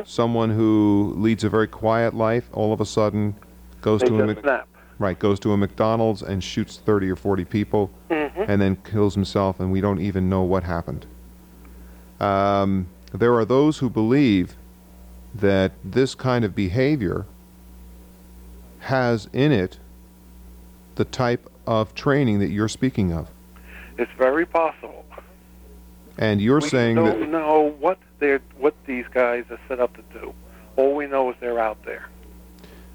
Mm-hmm. 0.00 0.08
Someone 0.08 0.50
who 0.50 1.14
leads 1.16 1.44
a 1.44 1.48
very 1.48 1.68
quiet 1.68 2.14
life 2.14 2.48
all 2.52 2.72
of 2.72 2.80
a 2.80 2.86
sudden 2.86 3.36
goes 3.80 4.00
They 4.00 4.08
to 4.08 4.20
a 4.22 4.26
Mc- 4.26 4.40
snap. 4.40 4.68
right 4.98 5.18
goes 5.18 5.38
to 5.40 5.52
a 5.52 5.56
McDonald's 5.56 6.22
and 6.22 6.42
shoots 6.42 6.78
30 6.78 7.10
or 7.10 7.16
40 7.16 7.44
people 7.44 7.90
Mm-hmm. 8.10 8.42
and 8.48 8.60
then 8.60 8.76
kills 8.76 9.14
himself, 9.14 9.60
and 9.60 9.70
we 9.72 9.80
don't 9.80 10.00
even 10.00 10.28
know 10.28 10.42
what 10.42 10.64
happened. 10.64 11.06
Um, 12.20 12.86
there 13.12 13.34
are 13.34 13.44
those 13.44 13.78
who 13.78 13.88
believe 13.90 14.56
that 15.34 15.72
this 15.84 16.14
kind 16.14 16.44
of 16.44 16.54
behavior 16.54 17.26
has 18.80 19.28
in 19.32 19.52
it 19.52 19.78
the 20.96 21.04
type 21.04 21.48
of 21.66 21.94
training 21.94 22.38
that 22.40 22.50
you're 22.50 22.68
speaking 22.68 23.12
of. 23.12 23.28
It's 23.98 24.10
very 24.18 24.44
possible. 24.46 25.04
And 26.18 26.40
you're 26.40 26.60
we 26.60 26.68
saying 26.68 26.96
don't 26.96 27.20
that. 27.20 27.28
know 27.28 27.74
what 27.80 27.98
they're 28.20 28.40
what 28.58 28.74
these 28.86 29.06
guys 29.12 29.44
are 29.50 29.58
set 29.68 29.80
up 29.80 29.94
to 29.96 30.02
do. 30.18 30.32
All 30.76 30.94
we 30.94 31.06
know 31.06 31.30
is 31.30 31.36
they're 31.40 31.58
out 31.58 31.82
there. 31.84 32.08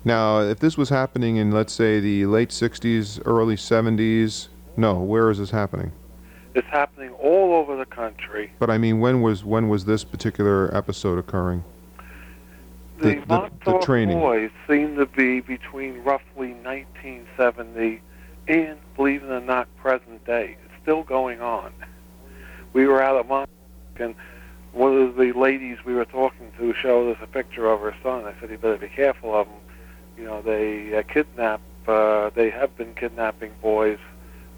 Now, 0.06 0.40
if 0.42 0.60
this 0.60 0.78
was 0.78 0.90
happening 0.90 1.38
in, 1.38 1.52
let's 1.52 1.74
say, 1.74 2.00
the 2.00 2.26
late 2.28 2.50
60s, 2.50 3.20
early 3.26 3.56
70s, 3.56 4.48
no, 4.78 4.96
where 5.02 5.30
is 5.32 5.40
this 5.40 5.50
happening? 5.50 5.92
It's 6.54 6.68
happening 6.68 7.10
all 7.14 7.54
over 7.54 7.76
the 7.76 7.86
country. 7.88 8.54
But 8.60 8.70
I 8.70 8.78
mean, 8.78 9.00
when 9.00 9.22
was 9.22 9.44
when 9.44 9.68
was 9.68 9.84
this 9.86 10.04
particular 10.06 10.74
episode 10.76 11.18
occurring? 11.18 11.64
The, 13.00 13.16
The- 13.16 13.26
the- 13.26 13.72
the 13.74 13.80
training. 13.80 14.18
boys 14.20 14.52
seem 14.68 14.96
to 14.96 15.06
be 15.06 15.42
between 15.42 16.02
roughly 16.04 16.54
1970 16.64 18.02
and, 18.48 18.78
believe 18.96 19.24
it 19.24 19.30
or 19.32 19.42
not, 19.42 19.68
present 19.78 20.24
day. 20.26 20.56
It's 20.64 20.82
still 20.82 21.04
going 21.04 21.42
on. 21.42 21.74
We 22.74 22.88
were 22.88 23.02
out 23.02 23.18
at 23.18 23.28
Montauk, 23.28 23.50
and 24.00 24.16
one 24.76 24.96
of 25.02 25.16
the 25.16 25.32
ladies 25.34 25.78
we 25.86 25.94
were 25.96 26.06
talking 26.06 26.52
to 26.60 26.74
showed 26.74 27.12
us 27.16 27.18
a 27.24 27.28
picture 27.28 27.66
of 27.72 27.80
her 27.82 27.96
son. 28.04 28.26
I 28.26 28.34
said, 28.40 28.50
"You 28.52 28.58
better 28.58 28.78
be 28.78 28.90
careful 28.90 29.34
of 29.34 29.48
them. 29.48 29.56
You 30.18 30.26
know, 30.26 30.42
they 30.42 30.96
uh, 30.98 31.02
kidnap. 31.12 31.62
Uh, 31.88 32.30
they 32.36 32.50
have 32.50 32.76
been 32.78 32.94
kidnapping 32.94 33.52
boys 33.62 34.00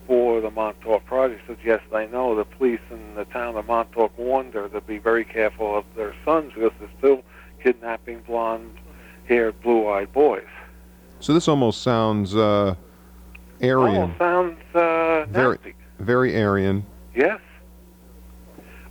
for 0.07 0.41
the 0.41 0.49
Montauk 0.51 1.05
project." 1.05 1.41
I 1.45 1.47
said, 1.47 1.57
"Yes, 1.63 1.81
I 1.93 2.07
know. 2.07 2.35
The 2.35 2.45
police 2.45 2.81
in 2.91 3.15
the 3.15 3.25
town 3.25 3.55
of 3.55 3.67
Montauk 3.67 4.17
warned 4.17 4.53
her 4.55 4.67
to 4.69 4.81
be 4.81 4.97
very 4.97 5.23
careful 5.23 5.77
of 5.77 5.85
their 5.95 6.13
sons 6.25 6.51
because 6.53 6.71
they're 6.79 6.89
still 6.97 7.23
kidnapping 7.63 8.19
blonde-haired, 8.21 9.61
blue-eyed 9.61 10.11
boys." 10.13 10.47
So 11.19 11.33
this 11.33 11.47
almost 11.47 11.81
sounds 11.81 12.35
uh, 12.35 12.75
Aryan, 13.61 14.11
Oh, 14.11 14.17
sounds 14.19 14.59
uh, 14.75 15.25
Very- 15.29 15.75
very 15.99 16.39
Aryan. 16.41 16.85
Yes. 17.15 17.39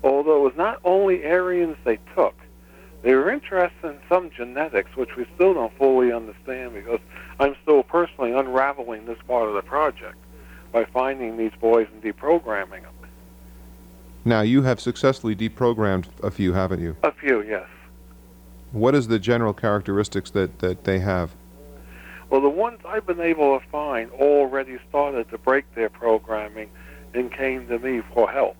Although 0.06 0.36
it 0.36 0.50
was 0.50 0.56
not 0.56 0.78
only 0.84 1.24
Aryans 1.24 1.76
they 1.82 1.98
took, 2.14 2.36
they 3.02 3.12
were 3.12 3.28
interested 3.28 3.90
in 3.90 3.98
some 4.08 4.30
genetics, 4.30 4.96
which 4.96 5.16
we 5.16 5.26
still 5.34 5.52
don't 5.52 5.76
fully 5.76 6.12
understand 6.12 6.74
because 6.74 7.00
I'm 7.40 7.56
still 7.62 7.82
personally 7.82 8.30
unraveling 8.30 9.06
this 9.06 9.18
part 9.26 9.48
of 9.48 9.56
the 9.56 9.62
project 9.62 10.16
by 10.70 10.84
finding 10.84 11.36
these 11.36 11.50
boys 11.60 11.88
and 11.92 12.00
deprogramming 12.00 12.82
them. 12.82 12.92
Now 14.24 14.42
you 14.42 14.62
have 14.62 14.80
successfully 14.80 15.34
deprogrammed 15.34 16.06
a 16.22 16.30
few, 16.30 16.52
haven't 16.52 16.80
you? 16.80 16.96
A 17.02 17.10
few, 17.10 17.42
yes. 17.42 17.66
What 18.70 18.94
is 18.94 19.08
the 19.08 19.18
general 19.18 19.52
characteristics 19.52 20.30
that, 20.30 20.60
that 20.60 20.84
they 20.84 21.00
have? 21.00 21.34
Well, 22.30 22.40
the 22.40 22.48
ones 22.48 22.78
I've 22.86 23.06
been 23.06 23.20
able 23.20 23.58
to 23.58 23.66
find 23.70 24.10
already 24.12 24.78
started 24.88 25.28
to 25.30 25.38
break 25.38 25.64
their 25.74 25.88
programming 25.88 26.70
and 27.12 27.32
came 27.32 27.66
to 27.66 27.78
me 27.80 28.02
for 28.14 28.30
help. 28.30 28.56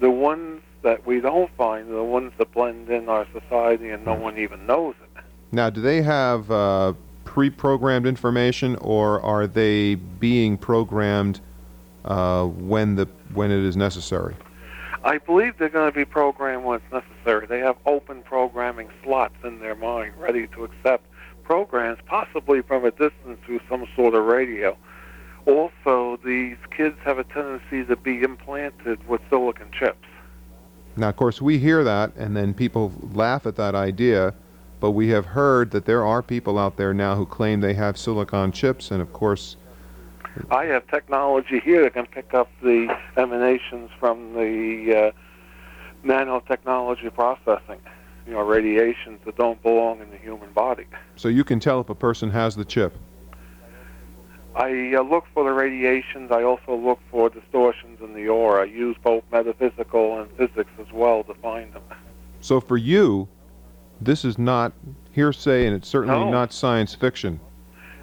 The 0.00 0.10
ones 0.10 0.62
that 0.82 1.06
we 1.06 1.20
don't 1.20 1.50
find 1.56 1.88
are 1.90 1.94
the 1.94 2.04
ones 2.04 2.32
that 2.38 2.52
blend 2.52 2.88
in 2.90 3.08
our 3.08 3.26
society 3.32 3.90
and 3.90 4.04
no 4.04 4.14
one 4.14 4.38
even 4.38 4.66
knows 4.66 4.94
it. 5.02 5.24
Now, 5.52 5.70
do 5.70 5.80
they 5.80 6.02
have 6.02 6.50
uh, 6.50 6.92
pre-programmed 7.24 8.06
information, 8.06 8.76
or 8.76 9.20
are 9.22 9.46
they 9.46 9.94
being 9.94 10.58
programmed 10.58 11.40
uh, 12.04 12.44
when 12.44 12.96
the 12.96 13.08
when 13.34 13.50
it 13.50 13.64
is 13.64 13.76
necessary? 13.76 14.34
I 15.04 15.18
believe 15.18 15.56
they're 15.58 15.68
going 15.68 15.90
to 15.90 15.96
be 15.96 16.04
programmed 16.04 16.64
when 16.64 16.80
it's 16.80 16.92
necessary. 16.92 17.46
They 17.46 17.60
have 17.60 17.76
open 17.86 18.22
programming 18.22 18.88
slots 19.04 19.36
in 19.44 19.60
their 19.60 19.76
mind 19.76 20.14
ready 20.18 20.46
to 20.48 20.64
accept 20.64 21.04
programs, 21.44 21.98
possibly 22.06 22.60
from 22.62 22.84
a 22.84 22.90
distance 22.90 23.38
through 23.44 23.60
some 23.68 23.86
sort 23.94 24.14
of 24.14 24.24
radio. 24.24 24.76
Also, 25.46 26.18
these 26.24 26.56
kids 26.76 26.96
have 27.04 27.18
a 27.18 27.24
tendency 27.24 27.84
to 27.84 27.96
be 27.96 28.22
implanted 28.22 29.06
with 29.08 29.20
silicon 29.30 29.70
chips. 29.72 30.06
Now, 30.96 31.08
of 31.10 31.16
course, 31.16 31.40
we 31.40 31.58
hear 31.58 31.84
that, 31.84 32.12
and 32.16 32.36
then 32.36 32.52
people 32.52 32.92
laugh 33.12 33.46
at 33.46 33.56
that 33.56 33.74
idea. 33.74 34.34
But 34.80 34.90
we 34.90 35.08
have 35.08 35.24
heard 35.24 35.70
that 35.70 35.86
there 35.86 36.04
are 36.04 36.22
people 36.22 36.58
out 36.58 36.76
there 36.76 36.92
now 36.92 37.16
who 37.16 37.24
claim 37.24 37.60
they 37.60 37.74
have 37.74 37.96
silicon 37.96 38.52
chips, 38.52 38.90
and 38.90 39.00
of 39.00 39.12
course, 39.12 39.56
I 40.50 40.66
have 40.66 40.86
technology 40.88 41.60
here 41.60 41.82
that 41.84 41.94
can 41.94 42.06
pick 42.06 42.34
up 42.34 42.50
the 42.62 42.94
emanations 43.16 43.90
from 43.98 44.34
the 44.34 45.12
uh, 45.14 46.06
nanotechnology 46.06 47.12
processing, 47.14 47.80
you 48.26 48.34
know, 48.34 48.42
radiations 48.42 49.20
that 49.24 49.36
don't 49.36 49.62
belong 49.62 50.00
in 50.00 50.10
the 50.10 50.18
human 50.18 50.52
body. 50.52 50.84
so 51.16 51.28
you 51.28 51.42
can 51.42 51.58
tell 51.58 51.80
if 51.80 51.88
a 51.88 51.94
person 51.94 52.30
has 52.30 52.54
the 52.54 52.64
chip. 52.64 52.94
I 54.56 54.94
uh, 54.94 55.02
look 55.02 55.26
for 55.34 55.44
the 55.44 55.52
radiations. 55.52 56.30
I 56.32 56.42
also 56.42 56.74
look 56.76 56.98
for 57.10 57.28
distortions 57.28 58.00
in 58.00 58.14
the 58.14 58.28
aura. 58.28 58.62
I 58.62 58.64
use 58.64 58.96
both 59.02 59.22
metaphysical 59.30 60.18
and 60.18 60.30
physics 60.32 60.70
as 60.80 60.90
well 60.92 61.22
to 61.24 61.34
find 61.34 61.72
them. 61.74 61.82
So 62.40 62.60
for 62.60 62.78
you, 62.78 63.28
this 64.00 64.24
is 64.24 64.38
not 64.38 64.72
hearsay, 65.12 65.66
and 65.66 65.76
it's 65.76 65.88
certainly 65.88 66.24
No. 66.24 66.30
not 66.30 66.54
science 66.54 66.94
fiction. 66.94 67.38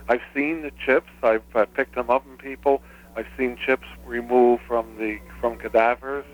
I've 0.09 0.21
seen 0.35 0.61
the 0.61 0.71
chips. 0.85 1.09
I've 1.23 1.41
uh, 1.55 1.65
picked 1.65 1.95
them 1.95 2.09
up 2.11 2.23
in 2.27 2.37
people. 2.37 2.83
I've 3.15 3.27
seen 3.37 3.57
chips 3.57 3.87
removed 4.05 4.61
from 4.67 4.85
the 4.97 5.19
from 5.39 5.57
cadavers. 5.57 6.25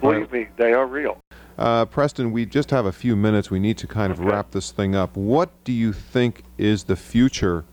Believe 0.00 0.30
me, 0.30 0.48
they 0.56 0.72
are 0.72 0.86
real. 0.86 1.18
Uh, 1.56 1.84
Preston, 1.86 2.30
we 2.32 2.44
just 2.44 2.70
have 2.70 2.84
a 2.84 2.92
few 2.92 3.16
minutes. 3.16 3.50
We 3.50 3.58
need 3.60 3.78
to 3.78 3.86
kind 3.86 4.12
of 4.12 4.20
Okay. 4.20 4.28
wrap 4.28 4.50
this 4.50 4.70
thing 4.72 4.94
up. 4.94 5.16
What 5.16 5.50
do 5.64 5.72
you 5.72 5.92
think 5.92 6.42
is 6.58 6.84
the 6.84 6.96
future 6.96 7.64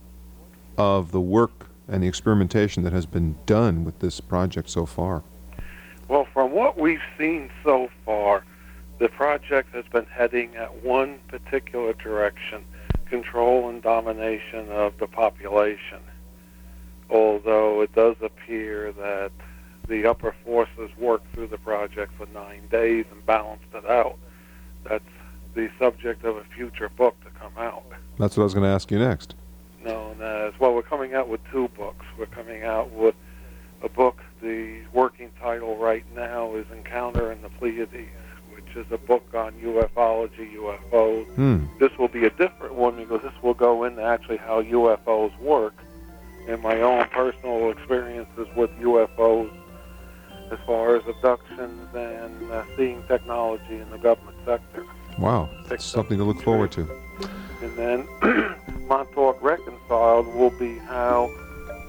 of 0.81 1.11
the 1.11 1.21
work 1.21 1.67
and 1.87 2.01
the 2.01 2.07
experimentation 2.07 2.81
that 2.81 2.91
has 2.91 3.05
been 3.05 3.35
done 3.45 3.85
with 3.85 3.99
this 3.99 4.19
project 4.19 4.67
so 4.67 4.87
far? 4.87 5.21
Well, 6.07 6.27
from 6.33 6.51
what 6.51 6.79
we've 6.79 7.07
seen 7.19 7.51
so 7.63 7.89
far, 8.03 8.43
the 8.97 9.07
project 9.09 9.75
has 9.75 9.85
been 9.91 10.05
heading 10.05 10.55
at 10.55 10.83
one 10.83 11.19
particular 11.27 11.93
direction 11.93 12.65
control 13.05 13.69
and 13.69 13.83
domination 13.83 14.69
of 14.69 14.97
the 14.97 15.05
population. 15.05 15.99
Although 17.09 17.81
it 17.81 17.93
does 17.93 18.15
appear 18.21 18.91
that 18.93 19.31
the 19.87 20.05
upper 20.05 20.33
forces 20.43 20.89
worked 20.97 21.31
through 21.33 21.47
the 21.47 21.57
project 21.57 22.13
for 22.17 22.25
nine 22.33 22.67
days 22.71 23.05
and 23.11 23.23
balanced 23.25 23.65
it 23.73 23.85
out. 23.85 24.17
That's 24.87 25.03
the 25.53 25.69
subject 25.77 26.23
of 26.23 26.37
a 26.37 26.43
future 26.55 26.89
book 26.89 27.15
to 27.25 27.29
come 27.39 27.51
out. 27.57 27.83
That's 28.17 28.37
what 28.37 28.43
I 28.43 28.45
was 28.45 28.53
going 28.53 28.63
to 28.63 28.69
ask 28.69 28.89
you 28.89 28.99
next. 28.99 29.35
Known 29.83 30.21
as 30.21 30.53
well. 30.59 30.73
We're 30.73 30.81
coming 30.81 31.13
out 31.13 31.27
with 31.27 31.41
two 31.51 31.67
books. 31.69 32.05
We're 32.17 32.25
coming 32.27 32.63
out 32.63 32.91
with 32.91 33.15
a 33.81 33.89
book. 33.89 34.19
The 34.41 34.81
working 34.93 35.31
title 35.39 35.77
right 35.77 36.05
now 36.15 36.55
is 36.55 36.65
Encounter 36.71 37.31
in 37.31 37.41
the 37.41 37.49
Pleiades, 37.49 38.09
which 38.53 38.75
is 38.75 38.85
a 38.91 38.97
book 38.97 39.23
on 39.33 39.53
ufology, 39.53 40.55
UFOs. 40.55 41.25
Hmm. 41.35 41.65
This 41.79 41.91
will 41.97 42.07
be 42.07 42.25
a 42.25 42.29
different 42.31 42.75
one 42.75 42.95
because 42.95 43.21
this 43.21 43.33
will 43.41 43.53
go 43.53 43.83
into 43.83 44.01
actually 44.01 44.37
how 44.37 44.61
UFOs 44.61 45.37
work 45.39 45.75
and 46.47 46.61
my 46.61 46.81
own 46.81 47.07
personal 47.09 47.71
experiences 47.71 48.47
with 48.55 48.71
UFOs 48.79 49.51
as 50.51 50.59
far 50.65 50.97
as 50.97 51.03
abductions 51.07 51.87
and 51.95 52.51
uh, 52.51 52.63
seeing 52.75 53.03
technology 53.07 53.77
in 53.77 53.89
the 53.89 53.97
government 53.97 54.37
sector. 54.45 54.85
Wow. 55.17 55.49
That's 55.67 55.85
something 55.85 56.17
to 56.17 56.23
look 56.23 56.41
forward 56.41 56.71
to. 56.73 56.87
And 57.61 57.75
then 57.77 58.07
Montauk 58.87 59.41
Reconciled 59.41 60.27
will 60.33 60.49
be 60.51 60.77
how 60.79 61.29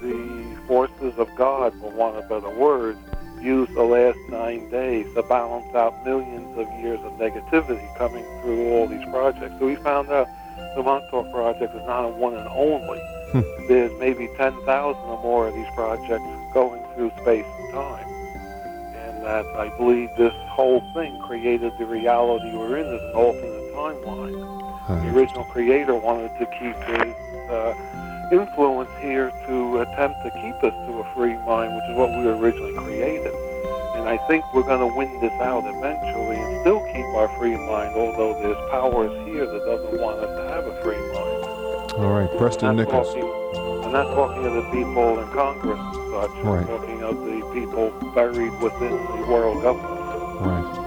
the 0.03 0.57
forces 0.67 1.15
of 1.17 1.29
God, 1.37 1.73
for 1.81 1.91
want 1.91 2.17
of 2.17 2.29
better 2.29 2.51
words, 2.51 2.99
use 3.41 3.69
the 3.75 3.83
last 3.83 4.19
nine 4.29 4.71
days 4.71 5.07
to 5.15 5.23
balance 5.23 5.75
out 5.75 6.05
millions 6.05 6.57
of 6.59 6.67
years 6.81 7.01
of 7.01 7.13
negativity 7.15 7.97
coming 7.97 8.25
through 8.43 8.71
all 8.71 8.87
these 8.87 9.05
projects. 9.11 9.55
So 9.59 9.67
we 9.67 9.77
found 9.77 10.11
out 10.11 10.29
the 10.77 10.83
Montauk 10.83 11.31
Project 11.33 11.75
is 11.75 11.87
not 11.87 12.05
a 12.05 12.09
one 12.09 12.35
and 12.35 12.49
only. 12.49 12.99
Hmm. 13.33 13.67
There's 13.67 13.93
maybe 13.99 14.29
10,000 14.37 14.67
or 14.67 15.23
more 15.23 15.49
of 15.49 15.55
these 15.55 15.67
projects 15.75 16.25
going 16.53 16.83
through 16.95 17.11
space 17.23 17.47
and 17.59 17.73
time. 17.73 18.07
And 18.07 19.25
that 19.25 19.47
I 19.57 19.75
believe 19.77 20.11
this 20.19 20.35
whole 20.51 20.81
thing 20.95 21.19
created 21.23 21.73
the 21.79 21.87
reality 21.87 22.57
we're 22.57 22.77
in 22.77 22.87
as 22.87 23.03
an 23.03 23.15
alternate 23.15 23.75
timeline 23.75 24.62
the 24.88 24.95
Uh, 24.95 25.12
original 25.14 25.45
creator 25.45 25.95
wanted 25.95 26.31
to 26.38 26.47
keep 26.47 26.77
his 26.85 27.14
uh, 27.51 27.75
influence 28.33 28.90
here 29.01 29.31
to 29.47 29.81
attempt 29.81 30.23
to 30.25 30.31
keep 30.31 30.57
us 30.64 30.75
to 30.87 31.01
a 31.01 31.05
free 31.14 31.37
mind, 31.47 31.75
which 31.75 31.85
is 31.90 31.97
what 31.97 32.11
we 32.11 32.25
were 32.25 32.37
originally 32.37 32.75
created. 32.75 33.33
And 33.95 34.09
I 34.09 34.16
think 34.27 34.42
we're 34.55 34.62
going 34.64 34.81
to 34.81 34.97
win 34.97 35.21
this 35.21 35.33
out 35.40 35.64
eventually 35.66 36.37
and 36.37 36.61
still 36.62 36.81
keep 36.92 37.05
our 37.14 37.29
free 37.38 37.57
mind, 37.57 37.95
although 37.95 38.35
there's 38.42 38.57
powers 38.71 39.12
here 39.29 39.47
that 39.47 39.64
doesn't 39.64 40.01
want 40.01 40.18
us 40.18 40.33
to 40.37 40.45
have 40.55 40.66
a 40.66 40.75
free 40.83 40.97
mind. 40.97 41.45
all 42.03 42.12
right. 42.18 42.31
Preston 42.38 42.77
Nichols. 42.77 43.14
talking, 43.14 43.85
I'm 43.85 43.92
not 43.92 44.14
talking 44.14 44.45
of 44.47 44.55
the 44.55 44.71
people 44.73 45.18
in 45.21 45.29
Congress 45.31 45.79
and 45.79 46.11
such. 46.11 46.31
Right. 46.42 46.61
I'm 46.61 46.66
talking 46.66 47.03
of 47.03 47.16
the 47.25 47.40
people 47.53 47.90
buried 48.14 48.53
within 48.61 48.90
the 48.90 49.27
world 49.31 49.62
government. 49.62 50.01
Right. 50.40 50.82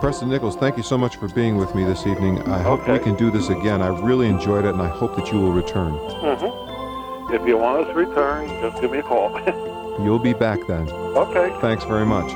Preston 0.00 0.28
Nichols, 0.28 0.54
thank 0.56 0.76
you 0.76 0.82
so 0.82 0.96
much 0.96 1.16
for 1.16 1.28
being 1.28 1.56
with 1.56 1.74
me 1.74 1.84
this 1.84 2.06
evening. 2.06 2.40
I 2.48 2.62
hope 2.62 2.86
we 2.88 2.98
can 3.00 3.16
do 3.16 3.30
this 3.30 3.48
again. 3.48 3.82
I 3.82 3.88
really 3.88 4.28
enjoyed 4.28 4.64
it, 4.64 4.72
and 4.74 4.80
I 4.82 4.88
hope 4.88 5.16
that 5.16 5.32
you 5.32 5.40
will 5.40 5.52
return. 5.52 5.92
hmm 5.92 7.34
If 7.34 7.46
you 7.46 7.56
want 7.58 7.82
us 7.84 7.88
to 7.88 7.94
return, 7.94 8.48
just 8.60 8.80
give 8.80 8.90
me 8.92 8.98
a 8.98 9.02
call. 9.02 9.30
You'll 10.04 10.20
be 10.20 10.32
back 10.34 10.60
then. 10.68 10.88
okay. 10.90 11.52
Thanks 11.60 11.84
very 11.84 12.06
much. 12.06 12.30